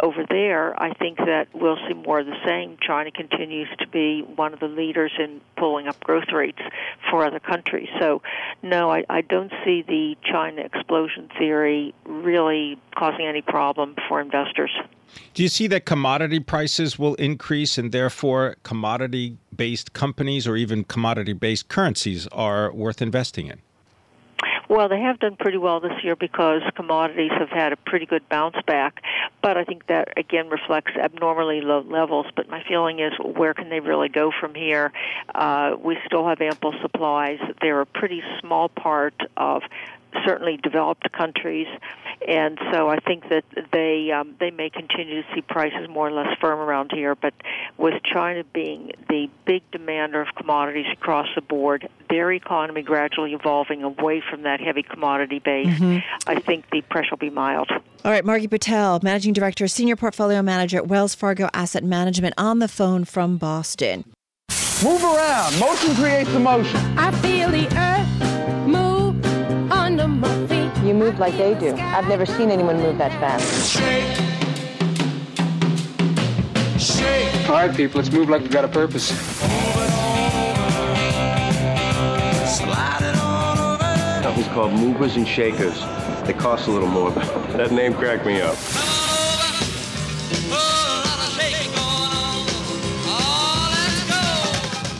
over 0.00 0.26
there, 0.28 0.80
I 0.82 0.92
think 0.94 1.18
that 1.18 1.48
we'll 1.54 1.78
see 1.88 1.94
more 1.94 2.18
of 2.18 2.26
the 2.26 2.36
same. 2.44 2.76
China 2.82 3.12
continues 3.12 3.68
to 3.78 3.86
be 3.86 4.22
one 4.22 4.52
of 4.52 4.60
the 4.60 4.68
leaders 4.68 5.12
in 5.18 5.40
pulling 5.56 5.86
up 5.86 6.00
growth 6.00 6.32
rates 6.32 6.60
for 7.08 7.24
other 7.24 7.40
countries. 7.40 7.88
So, 8.00 8.20
no, 8.62 8.90
I, 8.90 9.04
I 9.08 9.20
don't 9.20 9.52
see 9.64 9.82
the 9.82 10.16
China 10.24 10.62
explosion 10.62 11.30
theory 11.38 11.94
really 12.04 12.78
causing 12.96 13.26
any 13.26 13.42
problem 13.42 13.94
for 14.08 14.20
investors. 14.20 14.72
Do 15.34 15.42
you 15.42 15.48
see 15.48 15.66
that 15.68 15.84
commodity 15.84 16.40
prices 16.40 16.98
will 16.98 17.14
increase 17.16 17.78
and 17.78 17.91
therefore 17.92 18.56
commodity 18.62 19.38
based 19.54 19.92
companies 19.92 20.46
or 20.46 20.56
even 20.56 20.84
commodity 20.84 21.32
based 21.32 21.68
currencies 21.68 22.26
are 22.28 22.72
worth 22.72 23.00
investing 23.00 23.46
in? 23.46 23.60
Well, 24.72 24.88
they 24.88 25.00
have 25.00 25.18
done 25.18 25.36
pretty 25.36 25.58
well 25.58 25.80
this 25.80 26.02
year 26.02 26.16
because 26.16 26.62
commodities 26.74 27.30
have 27.38 27.50
had 27.50 27.74
a 27.74 27.76
pretty 27.76 28.06
good 28.06 28.26
bounce 28.30 28.56
back. 28.66 29.02
But 29.42 29.58
I 29.58 29.64
think 29.64 29.88
that 29.88 30.16
again 30.16 30.48
reflects 30.48 30.92
abnormally 30.96 31.60
low 31.60 31.80
levels. 31.82 32.24
But 32.34 32.48
my 32.48 32.64
feeling 32.66 32.98
is, 32.98 33.12
where 33.22 33.52
can 33.52 33.68
they 33.68 33.80
really 33.80 34.08
go 34.08 34.32
from 34.40 34.54
here? 34.54 34.90
Uh, 35.34 35.76
we 35.78 35.98
still 36.06 36.26
have 36.26 36.40
ample 36.40 36.72
supplies. 36.80 37.38
They're 37.60 37.82
a 37.82 37.86
pretty 37.86 38.22
small 38.40 38.70
part 38.70 39.14
of 39.36 39.60
certainly 40.24 40.56
developed 40.56 41.10
countries, 41.12 41.66
and 42.26 42.58
so 42.72 42.88
I 42.88 42.98
think 42.98 43.28
that 43.30 43.44
they 43.72 44.10
um, 44.10 44.34
they 44.38 44.50
may 44.50 44.70
continue 44.70 45.22
to 45.22 45.28
see 45.34 45.40
prices 45.42 45.88
more 45.88 46.08
or 46.08 46.12
less 46.12 46.36
firm 46.40 46.58
around 46.58 46.92
here. 46.92 47.14
But 47.14 47.34
with 47.78 48.02
China 48.02 48.44
being 48.52 48.92
the 49.08 49.28
big 49.44 49.62
demander 49.70 50.20
of 50.20 50.28
commodities 50.36 50.86
across 50.92 51.28
the 51.34 51.40
board, 51.40 51.88
their 52.08 52.32
economy 52.32 52.82
gradually 52.82 53.32
evolving 53.34 53.82
away 53.82 54.22
from 54.28 54.42
that 54.42 54.60
heavy 54.60 54.82
commodity 54.82 55.38
base, 55.38 55.66
mm-hmm. 55.66 55.98
I 56.26 56.40
think 56.40 56.70
the 56.70 56.82
pressure 56.82 57.10
will 57.12 57.18
be 57.18 57.30
mild. 57.30 57.70
All 58.04 58.10
right, 58.10 58.24
Margie 58.24 58.48
Patel, 58.48 59.00
Managing 59.02 59.32
Director, 59.32 59.68
Senior 59.68 59.96
Portfolio 59.96 60.42
Manager 60.42 60.78
at 60.78 60.88
Wells 60.88 61.14
Fargo 61.14 61.48
Asset 61.54 61.84
Management, 61.84 62.34
on 62.36 62.58
the 62.58 62.68
phone 62.68 63.04
from 63.04 63.36
Boston. 63.36 64.04
Move 64.82 65.04
around. 65.04 65.58
Motion 65.60 65.94
creates 65.94 66.30
emotion. 66.30 66.98
I 66.98 67.12
feel 67.22 67.50
the 67.50 67.66
earth 67.78 68.66
move 68.66 68.81
under 68.81 68.81
my 68.81 68.81
feet. 71.02 71.10
Move 71.10 71.18
like 71.18 71.36
they 71.36 71.54
do. 71.54 71.74
I've 71.76 72.08
never 72.08 72.26
seen 72.26 72.50
anyone 72.50 72.76
move 72.76 72.98
that 72.98 73.12
fast. 73.20 73.70
Shake. 73.70 74.16
Shake. 76.78 77.48
All 77.48 77.56
right, 77.56 77.76
people, 77.76 78.00
let's 78.00 78.12
move 78.12 78.28
like 78.28 78.42
we've 78.42 78.50
got 78.50 78.64
a 78.64 78.68
purpose. 78.68 79.10
Company's 84.22 84.48
called 84.48 84.72
Movers 84.72 85.16
and 85.16 85.26
Shakers. 85.26 85.78
They 86.26 86.32
cost 86.32 86.68
a 86.68 86.70
little 86.70 86.88
more, 86.88 87.10
but 87.10 87.24
that 87.56 87.72
name 87.72 87.94
cracked 87.94 88.24
me 88.24 88.40
up. 88.40 88.56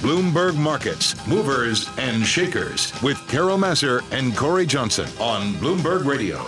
Bloomberg 0.02 0.56
Markets, 0.56 1.14
Movers 1.28 1.88
and 1.96 2.26
Shakers 2.26 2.92
with 3.04 3.16
Carol 3.28 3.56
Massar 3.56 4.02
and 4.10 4.36
Corey 4.36 4.66
Johnson 4.66 5.08
on 5.20 5.52
Bloomberg 5.54 6.04
Radio. 6.04 6.44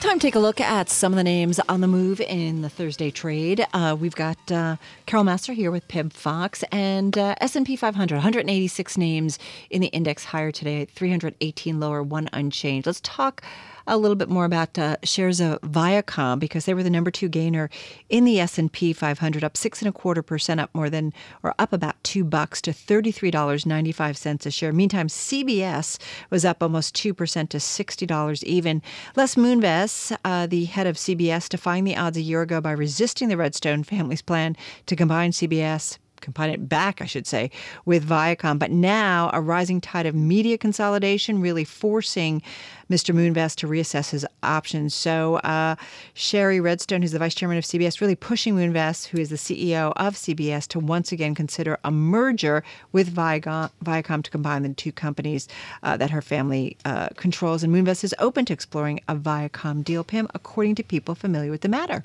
Time 0.00 0.18
to 0.18 0.26
take 0.26 0.34
a 0.34 0.40
look 0.40 0.60
at 0.60 0.88
some 0.88 1.12
of 1.12 1.16
the 1.16 1.22
names 1.22 1.60
on 1.68 1.80
the 1.80 1.86
move 1.86 2.20
in 2.20 2.62
the 2.62 2.68
Thursday 2.68 3.12
trade. 3.12 3.64
Uh, 3.72 3.96
we've 3.98 4.16
got 4.16 4.36
uh, 4.50 4.76
Carol 5.06 5.24
Massar 5.24 5.54
here 5.54 5.70
with 5.70 5.86
Pimm-Fox 5.86 6.64
and 6.72 7.16
uh, 7.16 7.36
S&P 7.40 7.76
500, 7.76 8.16
186 8.16 8.96
names 8.98 9.38
in 9.70 9.80
the 9.80 9.88
index 9.88 10.24
higher 10.24 10.50
today, 10.50 10.84
318 10.84 11.78
lower, 11.78 12.02
one 12.02 12.28
unchanged. 12.32 12.84
Let's 12.84 13.00
talk 13.02 13.44
a 13.88 13.96
little 13.96 14.14
bit 14.14 14.28
more 14.28 14.44
about 14.44 14.78
uh, 14.78 14.96
shares 15.02 15.40
of 15.40 15.60
Viacom 15.62 16.38
because 16.38 16.66
they 16.66 16.74
were 16.74 16.82
the 16.82 16.90
number 16.90 17.10
two 17.10 17.28
gainer 17.28 17.70
in 18.08 18.24
the 18.24 18.38
S 18.38 18.58
and 18.58 18.72
P 18.72 18.92
500, 18.92 19.42
up 19.42 19.56
six 19.56 19.80
and 19.80 19.88
a 19.88 19.92
quarter 19.92 20.22
percent, 20.22 20.60
up 20.60 20.70
more 20.74 20.90
than 20.90 21.12
or 21.42 21.54
up 21.58 21.72
about 21.72 22.02
two 22.04 22.22
bucks 22.22 22.60
to 22.62 22.72
thirty 22.72 23.10
three 23.10 23.30
dollars 23.30 23.66
ninety 23.66 23.92
five 23.92 24.16
cents 24.16 24.46
a 24.46 24.50
share. 24.50 24.72
Meantime, 24.72 25.08
CBS 25.08 25.98
was 26.30 26.44
up 26.44 26.62
almost 26.62 26.94
two 26.94 27.14
percent 27.14 27.50
to 27.50 27.58
sixty 27.58 28.06
dollars 28.06 28.44
even. 28.44 28.82
Les 29.16 29.34
Moonves, 29.34 30.16
uh, 30.24 30.46
the 30.46 30.66
head 30.66 30.86
of 30.86 30.96
CBS, 30.96 31.48
defying 31.48 31.84
the 31.84 31.96
odds 31.96 32.16
a 32.16 32.22
year 32.22 32.42
ago 32.42 32.60
by 32.60 32.72
resisting 32.72 33.28
the 33.28 33.36
Redstone 33.36 33.82
family's 33.82 34.22
plan 34.22 34.56
to 34.86 34.94
combine 34.94 35.32
CBS 35.32 35.98
combine 36.20 36.50
it 36.50 36.68
back, 36.68 37.00
I 37.00 37.06
should 37.06 37.26
say, 37.26 37.50
with 37.84 38.08
Viacom. 38.08 38.58
But 38.58 38.70
now 38.70 39.30
a 39.32 39.40
rising 39.40 39.80
tide 39.80 40.06
of 40.06 40.14
media 40.14 40.58
consolidation 40.58 41.40
really 41.40 41.64
forcing 41.64 42.42
Mr. 42.90 43.14
Moonves 43.14 43.54
to 43.56 43.66
reassess 43.66 44.10
his 44.10 44.26
options. 44.42 44.94
So 44.94 45.36
uh, 45.36 45.76
Shari 46.14 46.60
Redstone, 46.60 47.02
who's 47.02 47.12
the 47.12 47.18
vice 47.18 47.34
chairman 47.34 47.58
of 47.58 47.64
CBS, 47.64 48.00
really 48.00 48.14
pushing 48.14 48.54
Moonves, 48.54 49.06
who 49.06 49.18
is 49.18 49.30
the 49.30 49.36
CEO 49.36 49.92
of 49.96 50.14
CBS, 50.14 50.66
to 50.68 50.78
once 50.78 51.12
again 51.12 51.34
consider 51.34 51.78
a 51.84 51.90
merger 51.90 52.64
with 52.92 53.14
Viacom, 53.14 53.70
Viacom 53.84 54.22
to 54.22 54.30
combine 54.30 54.62
the 54.62 54.70
two 54.70 54.92
companies 54.92 55.48
uh, 55.82 55.96
that 55.96 56.10
her 56.10 56.22
family 56.22 56.76
uh, 56.84 57.08
controls. 57.16 57.62
And 57.62 57.74
Moonves 57.74 58.04
is 58.04 58.14
open 58.18 58.44
to 58.46 58.52
exploring 58.52 59.00
a 59.08 59.16
Viacom 59.16 59.84
deal, 59.84 60.04
Pimm, 60.04 60.28
according 60.34 60.74
to 60.76 60.82
people 60.82 61.14
familiar 61.14 61.50
with 61.50 61.60
the 61.60 61.68
matter. 61.68 62.02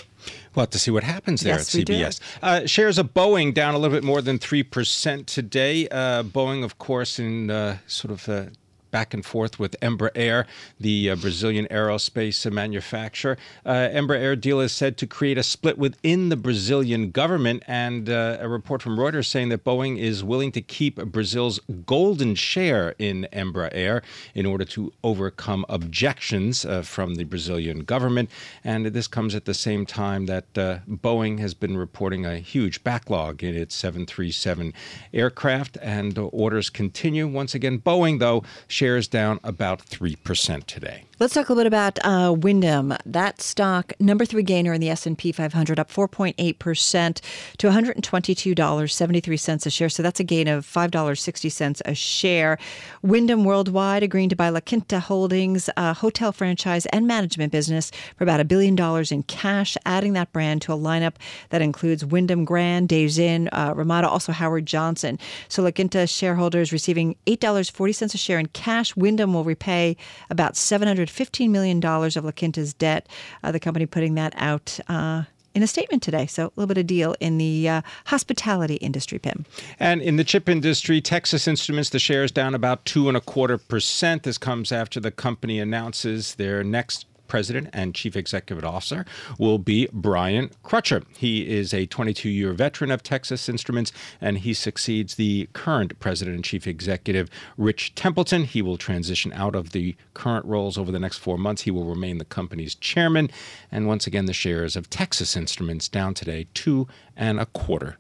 We'll 0.56 0.64
have 0.64 0.70
to 0.72 0.80
see 0.80 0.92
what 0.92 1.04
happens 1.04 1.42
there 1.42 1.56
yes, 1.56 1.76
at 1.76 1.86
CBS. 1.86 2.20
Uh, 2.42 2.66
shares 2.68 2.98
of 2.98 3.14
Boeing 3.14 3.54
down 3.54 3.74
a 3.74 3.78
little 3.78 3.96
bit 3.96 4.04
more 4.04 4.22
than 4.22 4.40
3% 4.40 5.26
today. 5.26 5.88
Uh, 5.90 6.24
Boeing, 6.24 6.64
of 6.64 6.78
course, 6.78 7.20
in 7.20 7.50
uh, 7.50 7.78
sort 7.88 8.12
of 8.12 8.30
uh, 8.30 8.46
back 8.94 9.12
and 9.14 9.26
forth 9.26 9.58
with 9.58 9.76
Embraer, 9.82 10.46
the 10.80 11.10
uh, 11.10 11.16
Brazilian 11.16 11.66
aerospace 11.72 12.50
manufacturer. 12.50 13.36
Uh, 13.66 13.90
Embraer 13.92 14.40
deal 14.40 14.60
is 14.60 14.72
said 14.72 14.98
to 14.98 15.08
create 15.08 15.36
a 15.38 15.42
split 15.44 15.80
within 15.80 16.30
the 16.30 16.38
Brazilian 16.38 17.10
government, 17.10 17.64
and 17.68 18.08
uh, 18.08 18.38
a 18.40 18.48
report 18.48 18.84
from 18.84 18.96
Reuters 18.96 19.26
saying 19.26 19.50
that 19.50 19.64
Boeing 19.64 19.98
is 19.98 20.24
willing 20.24 20.52
to 20.52 20.62
keep 20.62 21.04
Brazil's 21.06 21.60
golden 21.88 22.36
share 22.36 22.94
in 23.00 23.28
Embraer 23.34 24.04
in 24.36 24.46
order 24.46 24.64
to 24.66 24.94
overcome 25.04 25.66
objections 25.70 26.64
uh, 26.64 26.84
from 26.84 27.16
the 27.16 27.24
Brazilian 27.24 27.80
government. 27.80 28.30
And 28.64 28.86
this 28.86 29.08
comes 29.08 29.34
at 29.34 29.46
the 29.46 29.56
same 29.56 29.88
time 29.88 30.28
that 30.28 30.56
uh, 30.56 30.80
Boeing 30.88 31.40
has 31.40 31.56
been 31.56 31.78
reporting 31.78 32.28
a 32.28 32.38
huge 32.38 32.84
backlog 32.84 33.44
in 33.44 33.56
its 33.56 33.74
737 33.74 34.72
aircraft, 35.16 35.80
and 35.82 36.16
orders 36.32 36.70
continue. 36.70 37.26
Once 37.28 37.56
again, 37.56 37.80
Boeing, 37.80 38.20
though, 38.20 38.44
shares 38.84 39.08
down 39.08 39.40
about 39.46 39.80
3% 39.86 40.66
today. 40.66 41.06
Let's 41.24 41.36
talk 41.36 41.48
a 41.48 41.54
little 41.54 41.64
bit 41.64 41.68
about 41.68 42.00
uh, 42.04 42.34
Wyndham. 42.34 42.94
That 43.06 43.40
stock, 43.40 43.94
number 43.98 44.26
three 44.26 44.44
gainer 44.44 44.74
in 44.74 44.82
the 44.82 44.90
S&P 44.90 45.32
500, 45.32 45.80
up 45.80 45.90
4.8% 45.90 47.22
to 47.60 47.68
$122.73 47.70 49.66
a 49.66 49.70
share. 49.70 49.88
So 49.88 50.04
that's 50.04 50.20
a 50.20 50.26
gain 50.26 50.50
of 50.50 50.66
$5.60 50.66 51.82
a 51.86 51.96
share. 51.96 52.58
Wyndham 53.04 53.46
Worldwide 53.46 54.04
agreeing 54.04 54.28
to 54.28 54.36
buy 54.36 54.50
La 54.50 54.60
Quinta 54.60 55.00
Holdings, 55.00 55.70
a 55.78 55.94
hotel 55.94 56.34
franchise 56.34 56.88
and 56.88 57.08
management 57.08 57.54
business 57.54 57.90
for 58.18 58.26
about 58.26 58.42
a 58.42 58.44
billion 58.46 58.76
dollars 58.76 59.10
in 59.10 59.24
cash, 59.24 59.78
adding 59.86 60.12
that 60.12 60.34
brand 60.34 60.62
to 60.64 60.74
a 60.74 60.78
lineup 60.78 61.14
that 61.52 61.62
includes 61.62 62.04
Wyndham 62.04 62.44
Grand, 62.44 62.90
Days 62.90 63.18
Inn, 63.18 63.48
uh, 63.54 63.72
Ramada, 63.74 64.10
also 64.10 64.34
Howard 64.34 64.66
Johnson. 64.66 65.18
So 65.48 65.64
La 65.64 65.72
Quinta 65.72 66.06
shareholders 66.06 66.74
receiving 66.74 67.16
$8.40 67.28 68.14
a 68.14 68.18
share 68.18 68.40
in 68.40 68.48
cash. 68.48 68.94
Wyndham 68.98 69.34
will 69.34 69.46
repay 69.46 69.96
about 70.30 70.58
700 70.58 71.13
$15 71.14 71.50
million 71.50 71.84
of 71.84 72.26
La 72.26 72.32
Quinta's 72.32 72.74
debt. 72.74 73.08
Uh, 73.44 73.52
the 73.52 73.60
company 73.60 73.86
putting 73.86 74.16
that 74.16 74.34
out 74.36 74.80
uh, 74.88 75.24
in 75.54 75.64
a 75.64 75.68
statement 75.68 76.02
today. 76.02 76.26
So 76.26 76.46
a 76.46 76.52
little 76.56 76.68
bit 76.68 76.78
of 76.78 76.88
deal 76.88 77.16
in 77.20 77.38
the 77.38 77.70
uh, 77.70 77.82
hospitality 78.06 78.76
industry, 78.76 79.20
Pimm. 79.20 79.46
And 79.80 80.02
in 80.02 80.16
the 80.16 80.24
chip 80.24 80.50
industry, 80.50 81.02
Texas 81.02 81.48
Instruments, 81.48 81.90
the 81.90 82.00
shares 82.00 82.32
down 82.32 82.56
about 82.56 82.86
two 82.86 83.08
and 83.08 83.16
a 83.16 83.22
quarter 83.22 83.58
percent. 83.58 84.24
This 84.24 84.38
comes 84.38 84.72
after 84.72 85.00
the 85.00 85.12
company 85.12 85.60
announces 85.60 86.36
their 86.36 86.64
next 86.64 87.06
president 87.28 87.70
and 87.74 87.96
chief 87.96 88.16
executive 88.16 88.64
officer 88.64 89.06
will 89.38 89.58
be 89.58 89.88
Brian 89.92 90.50
Crutcher. 90.64 91.04
He 91.18 91.50
is 91.50 91.74
a 91.74 91.86
22 91.86 92.30
year 92.30 92.54
veteran 92.54 92.92
of 92.92 93.04
Texas 93.04 93.50
Instruments 93.50 93.92
and 94.22 94.40
he 94.40 94.54
succeeds 94.54 95.16
the 95.16 95.50
current 95.54 96.00
president 96.00 96.36
and 96.36 96.44
chief 96.44 96.68
executive, 96.68 97.30
Rich 97.58 97.96
Templeton. 97.96 98.44
He 98.44 98.62
will 98.62 98.78
transition 98.78 99.34
out 99.34 99.56
of 99.56 99.72
the 99.72 99.96
current 100.14 100.46
roles 100.46 100.78
over 100.78 100.92
the 100.92 101.00
next 101.00 101.18
four 101.18 101.38
months. 101.38 101.64
He 101.64 101.72
will 101.72 101.86
remain 101.86 102.18
the 102.18 102.26
company's 102.26 102.76
chairman. 102.76 103.30
And 103.72 103.88
once 103.88 104.08
again, 104.08 104.26
the 104.26 104.34
shares 104.34 104.76
of 104.76 104.90
Texas 104.90 105.36
Instruments 105.36 105.88
down 105.88 106.14
today, 106.14 106.48
two 106.54 106.88
and 107.16 107.40
a 107.40 107.46
quarter. 107.48 107.98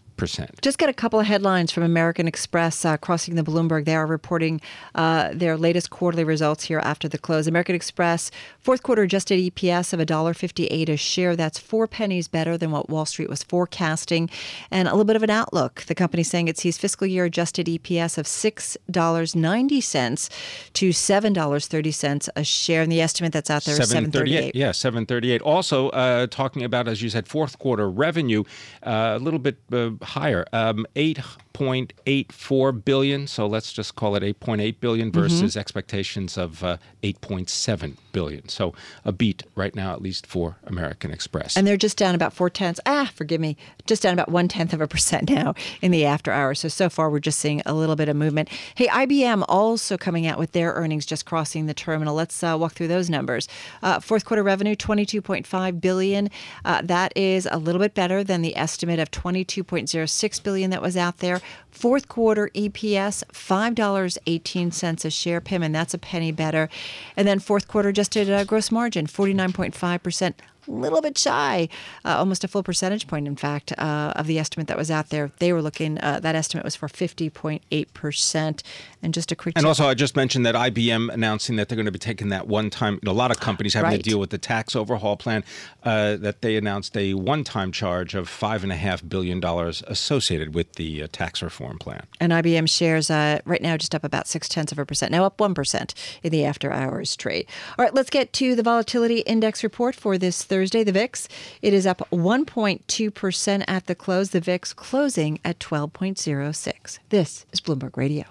Just 0.61 0.77
get 0.77 0.89
a 0.89 0.93
couple 0.93 1.19
of 1.19 1.25
headlines 1.25 1.71
from 1.71 1.83
American 1.83 2.27
Express 2.27 2.85
uh, 2.85 2.97
crossing 2.97 3.35
the 3.35 3.43
Bloomberg. 3.43 3.85
They 3.85 3.95
are 3.95 4.05
reporting 4.05 4.61
uh, 4.95 5.31
their 5.33 5.57
latest 5.57 5.89
quarterly 5.89 6.23
results 6.23 6.63
here 6.65 6.79
after 6.79 7.07
the 7.07 7.17
close. 7.17 7.47
American 7.47 7.75
Express 7.75 8.31
fourth 8.59 8.83
quarter 8.83 9.03
adjusted 9.03 9.39
EPS 9.39 9.93
of 9.93 9.99
$1.58 9.99 10.89
a 10.89 10.97
share. 10.97 11.35
That's 11.35 11.59
four 11.59 11.87
pennies 11.87 12.27
better 12.27 12.57
than 12.57 12.71
what 12.71 12.89
Wall 12.89 13.05
Street 13.05 13.29
was 13.29 13.43
forecasting, 13.43 14.29
and 14.71 14.87
a 14.87 14.91
little 14.91 15.05
bit 15.05 15.15
of 15.15 15.23
an 15.23 15.29
outlook. 15.29 15.83
The 15.83 15.95
company 15.95 16.23
saying 16.23 16.47
it 16.47 16.57
sees 16.57 16.77
fiscal 16.77 17.07
year 17.07 17.25
adjusted 17.25 17.67
EPS 17.67 18.17
of 18.17 18.27
six 18.27 18.77
dollars 18.89 19.35
ninety 19.35 19.81
cents 19.81 20.29
to 20.73 20.91
seven 20.91 21.33
dollars 21.33 21.67
thirty 21.67 21.91
cents 21.91 22.29
a 22.35 22.43
share, 22.43 22.81
and 22.81 22.91
the 22.91 23.01
estimate 23.01 23.33
that's 23.33 23.49
out 23.49 23.63
there 23.63 23.79
is 23.79 23.89
seven 23.89 24.11
thirty 24.11 24.37
eight. 24.37 24.55
Yeah, 24.55 24.71
seven 24.71 25.05
thirty 25.05 25.31
eight. 25.31 25.41
Also, 25.41 25.89
uh, 25.89 26.27
talking 26.27 26.63
about 26.63 26.87
as 26.87 27.01
you 27.01 27.09
said, 27.09 27.27
fourth 27.27 27.59
quarter 27.59 27.89
revenue, 27.89 28.43
uh, 28.83 29.13
a 29.15 29.19
little 29.19 29.39
bit 29.39 29.57
uh, 29.71 29.91
higher, 30.03 30.45
um, 30.53 30.85
eight 30.95 31.19
point 31.53 31.93
eight 32.07 32.31
four 32.31 32.71
billion. 32.71 33.27
So 33.27 33.45
let's 33.47 33.71
just 33.71 33.95
call 33.95 34.15
it 34.15 34.23
eight 34.23 34.39
point 34.39 34.61
eight 34.61 34.79
billion 34.81 35.11
Mm-hmm. 35.11 35.21
versus 35.21 35.57
expectations 35.57 36.37
of 36.37 36.63
uh, 36.63 36.77
eight 37.03 37.19
point 37.21 37.49
seven 37.49 37.97
billion. 38.11 38.47
So 38.49 38.73
a 39.05 39.11
beat 39.11 39.43
right 39.55 39.75
now, 39.75 39.93
at 39.93 40.01
least 40.01 40.25
for 40.25 40.57
American 40.65 41.11
Express. 41.11 41.57
And 41.57 41.65
they're 41.67 41.77
just 41.77 41.97
down 41.97 42.15
about 42.15 42.33
four 42.33 42.49
tenths. 42.49 42.79
Ah, 42.85 43.11
forgive 43.13 43.41
me, 43.41 43.57
just 43.85 44.01
down 44.03 44.13
about 44.13 44.29
one 44.29 44.47
tenth 44.47 44.73
of 44.73 44.81
a 44.81 44.87
percent 44.87 45.29
now 45.29 45.53
in 45.81 45.91
the 45.91 46.05
after 46.05 46.31
hours. 46.31 46.59
So 46.59 46.67
so 46.67 46.89
far 46.89 47.09
we're 47.09 47.19
just 47.19 47.39
seeing 47.39 47.61
a 47.65 47.73
little 47.73 47.95
bit 47.95 48.09
of 48.09 48.15
movement. 48.15 48.49
Hey, 48.75 48.87
IBM 48.87 49.43
also 49.47 49.97
coming 49.97 50.25
out 50.25 50.39
with 50.39 50.51
their 50.53 50.73
earnings, 50.73 51.05
just 51.05 51.25
crossing 51.25 51.65
the 51.65 51.73
terminal. 51.73 52.15
Let's 52.15 52.41
uh, 52.43 52.55
walk 52.59 52.73
through 52.73 52.87
those 52.87 53.09
numbers. 53.09 53.47
Uh, 53.81 53.99
fourth 53.99 54.25
quarter 54.25 54.43
revenue, 54.43 54.75
twenty 54.75 55.05
two 55.05 55.21
point 55.21 55.45
five 55.45 55.81
billion. 55.81 56.29
Uh, 56.65 56.81
that 56.83 57.11
is 57.17 57.47
a 57.51 57.57
little 57.57 57.79
bit 57.79 57.93
better 57.93 58.23
than 58.23 58.41
the 58.41 58.55
estimate 58.57 58.99
of 58.99 59.11
twenty 59.11 59.43
two 59.43 59.63
point 59.63 59.89
zero 59.89 60.05
six 60.05 60.39
billion 60.39 60.69
that 60.71 60.81
was 60.81 60.95
out 60.97 61.17
there. 61.17 61.41
Fourth 61.71 62.07
quarter 62.07 62.49
EPS, 62.53 63.23
$5.18 63.33 65.05
a 65.05 65.09
share, 65.09 65.41
Pimm, 65.41 65.63
and 65.63 65.73
that's 65.73 65.93
a 65.93 65.97
penny 65.97 66.31
better. 66.31 66.69
And 67.17 67.27
then 67.27 67.39
fourth 67.39 67.67
quarter 67.67 67.89
adjusted 67.89 68.29
uh, 68.29 68.43
gross 68.43 68.71
margin, 68.71 69.07
49.5%, 69.07 70.33
little 70.67 71.01
bit 71.01 71.17
shy, 71.17 71.69
uh, 72.05 72.15
almost 72.17 72.43
a 72.43 72.47
full 72.47 72.63
percentage 72.63 73.07
point, 73.07 73.27
in 73.27 73.35
fact, 73.35 73.73
uh, 73.77 74.13
of 74.15 74.27
the 74.27 74.39
estimate 74.39 74.67
that 74.67 74.77
was 74.77 74.89
out 74.91 75.09
there. 75.09 75.31
They 75.39 75.53
were 75.53 75.61
looking, 75.61 75.99
uh, 75.99 76.19
that 76.21 76.35
estimate 76.35 76.63
was 76.63 76.75
for 76.75 76.87
50.8%. 76.87 78.61
And 79.01 79.13
just 79.13 79.31
a 79.31 79.35
quick 79.35 79.57
And 79.57 79.65
also, 79.65 79.85
I 79.87 79.93
just 79.93 80.15
mentioned 80.15 80.45
that 80.45 80.55
IBM 80.55 81.11
announcing 81.13 81.57
that 81.57 81.67
they're 81.67 81.75
going 81.75 81.85
to 81.85 81.91
be 81.91 81.99
taking 81.99 82.29
that 82.29 82.47
one 82.47 82.69
time. 82.69 82.99
A 83.05 83.11
lot 83.11 83.31
of 83.31 83.39
companies 83.39 83.73
having 83.73 83.91
Right. 83.91 83.97
to 84.03 84.09
deal 84.09 84.19
with 84.19 84.29
the 84.29 84.37
tax 84.37 84.75
overhaul 84.75 85.17
plan. 85.17 85.43
Uh, 85.83 86.15
that 86.15 86.41
they 86.41 86.55
announced 86.55 86.95
a 86.95 87.13
one-time 87.13 87.71
charge 87.71 88.15
of 88.15 88.29
five 88.29 88.63
and 88.63 88.71
a 88.71 88.75
half 88.75 89.07
billion 89.07 89.39
dollars 89.41 89.83
associated 89.87 90.53
with 90.55 90.73
the 90.73 91.03
uh, 91.03 91.07
tax 91.11 91.41
reform 91.41 91.77
plan. 91.77 92.03
and 92.21 92.31
IBM 92.31 92.69
shares 92.69 93.09
uh, 93.09 93.39
right 93.45 93.61
now 93.61 93.75
just 93.75 93.93
up 93.93 94.03
about 94.03 94.27
six 94.27 94.47
tenths 94.47 94.71
of 94.71 94.79
a 94.79 94.85
percent, 94.85 95.11
now 95.11 95.25
up 95.25 95.37
1% 95.37 95.93
in 96.23 96.31
the 96.31 96.45
after 96.45 96.71
hours 96.71 97.15
trade. 97.17 97.45
All 97.77 97.83
right, 97.83 97.93
let's 97.93 98.09
get 98.09 98.31
to 98.33 98.55
the 98.55 98.63
volatility 98.63 99.19
index 99.21 99.63
report 99.63 99.95
for 99.95 100.17
this 100.17 100.43
Thursday. 100.53 100.83
The 100.83 100.91
VIX, 100.91 101.27
it 101.63 101.73
is 101.73 101.87
up 101.87 102.07
1.2% 102.11 103.63
at 103.67 103.87
the 103.87 103.95
close. 103.95 104.29
The 104.29 104.39
VIX 104.39 104.71
closing 104.73 105.39
at 105.43 105.57
12.06. 105.57 106.99
This 107.09 107.47
is 107.51 107.59
Bloomberg 107.59 107.97
Radio. 107.97 108.25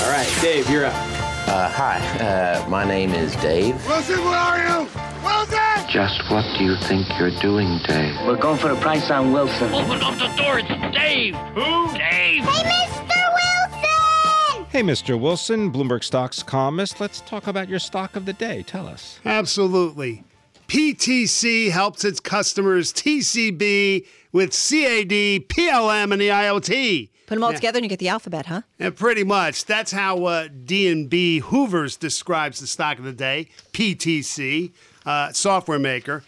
All 0.00 0.10
right, 0.10 0.38
Dave, 0.40 0.70
you're 0.70 0.86
up. 0.86 0.94
Uh, 0.94 1.68
hi, 1.68 1.98
uh, 2.18 2.66
my 2.70 2.86
name 2.86 3.10
is 3.10 3.36
Dave. 3.36 3.74
Wilson, 3.86 4.24
where 4.24 4.38
are 4.38 4.58
you? 4.58 4.88
Wilson! 5.22 5.90
Just 5.90 6.22
what 6.30 6.46
do 6.56 6.64
you 6.64 6.76
think 6.88 7.06
you're 7.18 7.38
doing, 7.42 7.78
Dave? 7.86 8.14
We're 8.26 8.38
going 8.38 8.58
for 8.58 8.70
a 8.70 8.76
price 8.76 9.10
on 9.10 9.32
Wilson. 9.32 9.70
Open 9.74 10.00
up 10.00 10.14
the 10.14 10.34
door, 10.42 10.60
it's 10.60 10.96
Dave! 10.96 11.34
Who? 11.34 11.92
Dave! 11.92 12.42
Hey, 12.42 12.86
Mr. 12.88 13.34
Wilson! 13.36 14.64
Hey, 14.70 14.82
Mr. 14.82 15.20
Wilson, 15.20 15.70
Bloomberg 15.70 16.04
Stocks 16.04 16.42
columnist. 16.42 17.02
Let's 17.02 17.20
talk 17.20 17.48
about 17.48 17.68
your 17.68 17.80
stock 17.80 18.16
of 18.16 18.24
the 18.24 18.32
day. 18.32 18.62
Tell 18.62 18.86
us. 18.86 19.20
Absolutely. 19.26 20.24
PTC 20.72 21.70
helps 21.70 22.02
its 22.02 22.18
customers 22.18 22.94
TCB 22.94 24.06
with 24.32 24.52
CAD, 24.52 25.46
PLM, 25.50 26.12
and 26.12 26.18
the 26.18 26.28
IoT. 26.30 27.10
Put 27.26 27.34
them 27.34 27.44
all 27.44 27.50
Yeah. 27.50 27.56
together 27.56 27.76
and 27.76 27.84
you 27.84 27.90
get 27.90 27.98
the 27.98 28.08
alphabet, 28.08 28.46
huh? 28.46 28.62
And 28.78 28.96
pretty 28.96 29.22
much, 29.22 29.66
that's 29.66 29.92
how 29.92 30.24
uh, 30.24 30.48
D&B 30.64 31.40
Hoovers 31.40 31.98
describes 31.98 32.58
the 32.58 32.66
stock 32.66 32.98
of 32.98 33.04
the 33.04 33.12
day, 33.12 33.48
PTC, 33.74 34.72
uh, 35.04 35.30
software 35.34 35.78
maker. 35.78 36.24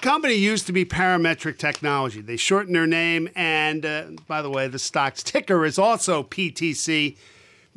Company 0.00 0.36
used 0.36 0.66
to 0.68 0.72
be 0.72 0.86
Parametric 0.86 1.58
Technology. 1.58 2.22
They 2.22 2.38
shortened 2.38 2.74
their 2.74 2.86
name, 2.86 3.28
and 3.36 3.84
uh, 3.84 4.04
by 4.26 4.40
the 4.40 4.48
way, 4.48 4.66
the 4.68 4.78
stock's 4.78 5.22
ticker 5.22 5.66
is 5.66 5.78
also 5.78 6.22
PTC. 6.22 7.18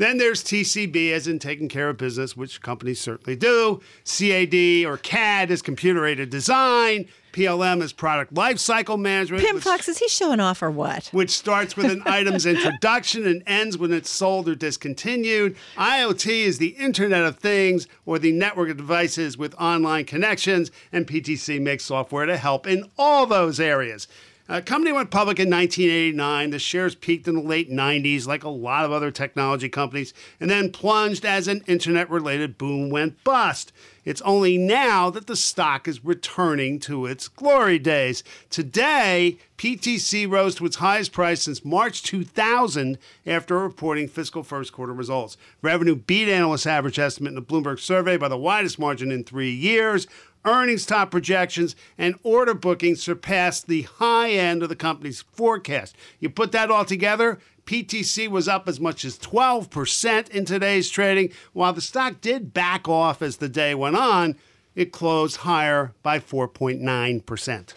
Then 0.01 0.17
there's 0.17 0.43
TCB, 0.43 1.11
as 1.11 1.27
in 1.27 1.37
taking 1.37 1.67
care 1.69 1.89
of 1.89 1.97
business, 1.97 2.35
which 2.35 2.59
companies 2.63 2.99
certainly 2.99 3.35
do. 3.35 3.81
CAD 4.03 4.83
or 4.83 4.97
CAD 4.97 5.51
is 5.51 5.61
computer 5.61 6.07
aided 6.07 6.31
design. 6.31 7.05
PLM 7.33 7.83
is 7.83 7.93
product 7.93 8.33
lifecycle 8.33 8.99
management. 8.99 9.43
Pimm 9.43 9.57
which- 9.57 9.63
Fox, 9.63 9.87
is 9.87 9.99
he 9.99 10.07
showing 10.07 10.39
off 10.39 10.63
or 10.63 10.71
what? 10.71 11.09
which 11.11 11.29
starts 11.29 11.77
with 11.77 11.85
an 11.85 12.01
item's 12.07 12.47
introduction 12.47 13.27
and 13.27 13.43
ends 13.45 13.77
when 13.77 13.93
it's 13.93 14.09
sold 14.09 14.49
or 14.49 14.55
discontinued. 14.55 15.55
IoT 15.77 16.45
is 16.45 16.57
the 16.57 16.69
Internet 16.69 17.23
of 17.23 17.37
Things 17.37 17.87
or 18.07 18.17
the 18.17 18.31
network 18.31 18.71
of 18.71 18.77
devices 18.77 19.37
with 19.37 19.53
online 19.61 20.05
connections, 20.05 20.71
and 20.91 21.05
PTC 21.05 21.61
makes 21.61 21.85
software 21.85 22.25
to 22.25 22.37
help 22.37 22.65
in 22.65 22.89
all 22.97 23.27
those 23.27 23.59
areas. 23.59 24.07
Uh, 24.51 24.59
company 24.59 24.91
went 24.91 25.09
public 25.09 25.39
in 25.39 25.49
1989. 25.49 26.49
The 26.49 26.59
shares 26.59 26.93
peaked 26.93 27.25
in 27.25 27.35
the 27.35 27.41
late 27.41 27.71
90s, 27.71 28.27
like 28.27 28.43
a 28.43 28.49
lot 28.49 28.83
of 28.83 28.91
other 28.91 29.09
technology 29.09 29.69
companies, 29.69 30.13
and 30.41 30.49
then 30.49 30.73
plunged 30.73 31.23
as 31.23 31.47
an 31.47 31.63
internet 31.67 32.09
related 32.09 32.57
boom 32.57 32.89
went 32.89 33.23
bust. 33.23 33.71
It's 34.03 34.21
only 34.23 34.57
now 34.57 35.09
that 35.11 35.27
the 35.27 35.37
stock 35.37 35.87
is 35.87 36.03
returning 36.03 36.79
to 36.79 37.05
its 37.05 37.29
glory 37.29 37.79
days. 37.79 38.25
Today, 38.49 39.37
PTC 39.57 40.29
rose 40.29 40.55
to 40.55 40.65
its 40.65 40.77
highest 40.77 41.13
price 41.13 41.43
since 41.43 41.63
March 41.63 42.03
2000 42.03 42.97
after 43.25 43.57
reporting 43.57 44.09
fiscal 44.09 44.43
first 44.43 44.73
quarter 44.73 44.91
results. 44.91 45.37
Revenue 45.61 45.95
beat 45.95 46.27
analyst 46.27 46.67
average 46.67 46.99
estimate 46.99 47.29
in 47.29 47.35
the 47.35 47.41
Bloomberg 47.41 47.79
survey 47.79 48.17
by 48.17 48.27
the 48.27 48.37
widest 48.37 48.79
margin 48.79 49.13
in 49.13 49.23
three 49.23 49.51
years. 49.51 50.07
Earnings 50.43 50.85
top 50.85 51.11
projections 51.11 51.75
and 51.97 52.15
order 52.23 52.53
bookings 52.53 53.01
surpassed 53.01 53.67
the 53.67 53.83
high 53.83 54.31
end 54.31 54.63
of 54.63 54.69
the 54.69 54.75
company's 54.75 55.21
forecast. 55.21 55.95
You 56.19 56.29
put 56.29 56.51
that 56.53 56.71
all 56.71 56.85
together, 56.85 57.39
PTC 57.65 58.27
was 58.27 58.47
up 58.47 58.67
as 58.67 58.79
much 58.79 59.05
as 59.05 59.17
12% 59.19 60.29
in 60.29 60.45
today's 60.45 60.89
trading. 60.89 61.31
While 61.53 61.73
the 61.73 61.81
stock 61.81 62.21
did 62.21 62.53
back 62.53 62.87
off 62.89 63.21
as 63.21 63.37
the 63.37 63.49
day 63.49 63.75
went 63.75 63.95
on, 63.95 64.35
it 64.75 64.91
closed 64.91 65.37
higher 65.37 65.93
by 66.01 66.19
4.9%. 66.19 67.73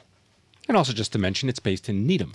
And 0.67 0.77
also, 0.77 0.93
just 0.93 1.13
to 1.13 1.19
mention, 1.19 1.49
it's 1.49 1.59
based 1.59 1.89
in 1.89 2.07
Needham, 2.07 2.35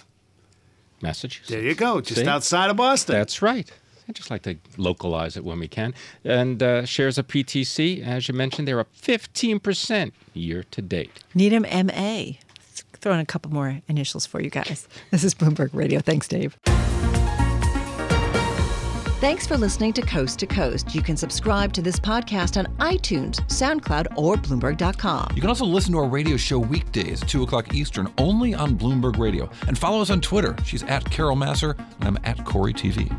Massachusetts. 1.01 1.49
There 1.49 1.61
you 1.61 1.73
go, 1.73 2.01
just 2.01 2.21
See? 2.21 2.27
outside 2.27 2.69
of 2.69 2.77
Boston. 2.77 3.15
That's 3.15 3.41
right. 3.41 3.69
I 4.09 4.11
just 4.11 4.31
like 4.31 4.41
to 4.43 4.57
localize 4.77 5.37
it 5.37 5.43
when 5.45 5.59
we 5.59 5.67
can. 5.67 5.93
And 6.25 6.63
uh, 6.63 6.83
shares 6.83 7.19
of 7.19 7.27
PTC, 7.27 8.03
as 8.03 8.27
you 8.27 8.33
mentioned, 8.33 8.67
they're 8.67 8.79
up 8.79 8.89
15% 8.99 10.11
year 10.33 10.63
to 10.71 10.81
date. 10.81 11.23
Needham 11.35 11.61
MA. 11.61 12.33
Let's 12.57 12.83
throw 12.93 13.13
in 13.13 13.19
a 13.19 13.25
couple 13.25 13.51
more 13.51 13.81
initials 13.87 14.25
for 14.25 14.41
you 14.41 14.49
guys. 14.49 14.87
This 15.11 15.23
is 15.23 15.35
Bloomberg 15.35 15.69
Radio. 15.73 15.99
Thanks, 15.99 16.27
Dave. 16.27 16.57
Thanks 19.19 19.45
for 19.45 19.57
listening 19.57 19.91
to 19.93 20.01
Coast 20.01 20.39
to 20.39 20.47
Coast. 20.47 20.95
You 20.95 21.01
can 21.01 21.17
subscribe 21.17 21.73
to 21.73 21.81
this 21.81 21.99
podcast 21.99 22.57
on 22.57 22.65
iTunes, 22.77 23.35
SoundCloud, 23.47 24.07
or 24.15 24.35
Bloomberg.com. 24.35 25.31
You 25.35 25.41
can 25.41 25.49
also 25.49 25.65
listen 25.65 25.91
to 25.91 25.97
our 25.99 26.07
radio 26.07 26.37
show 26.37 26.57
weekdays 26.57 27.21
at 27.21 27.27
2 27.27 27.43
o'clock 27.43 27.73
Eastern 27.73 28.11
only 28.17 28.53
on 28.55 28.77
Bloomberg 28.77 29.19
Radio. 29.19 29.49
And 29.67 29.77
follow 29.77 30.01
us 30.01 30.09
on 30.09 30.21
Twitter. 30.21 30.55
She's 30.63 30.83
at 30.83 31.03
Carol 31.11 31.35
Masser, 31.35 31.75
and 31.99 32.07
I'm 32.07 32.17
at 32.23 32.43
Corey 32.45 32.73
TV. 32.73 33.13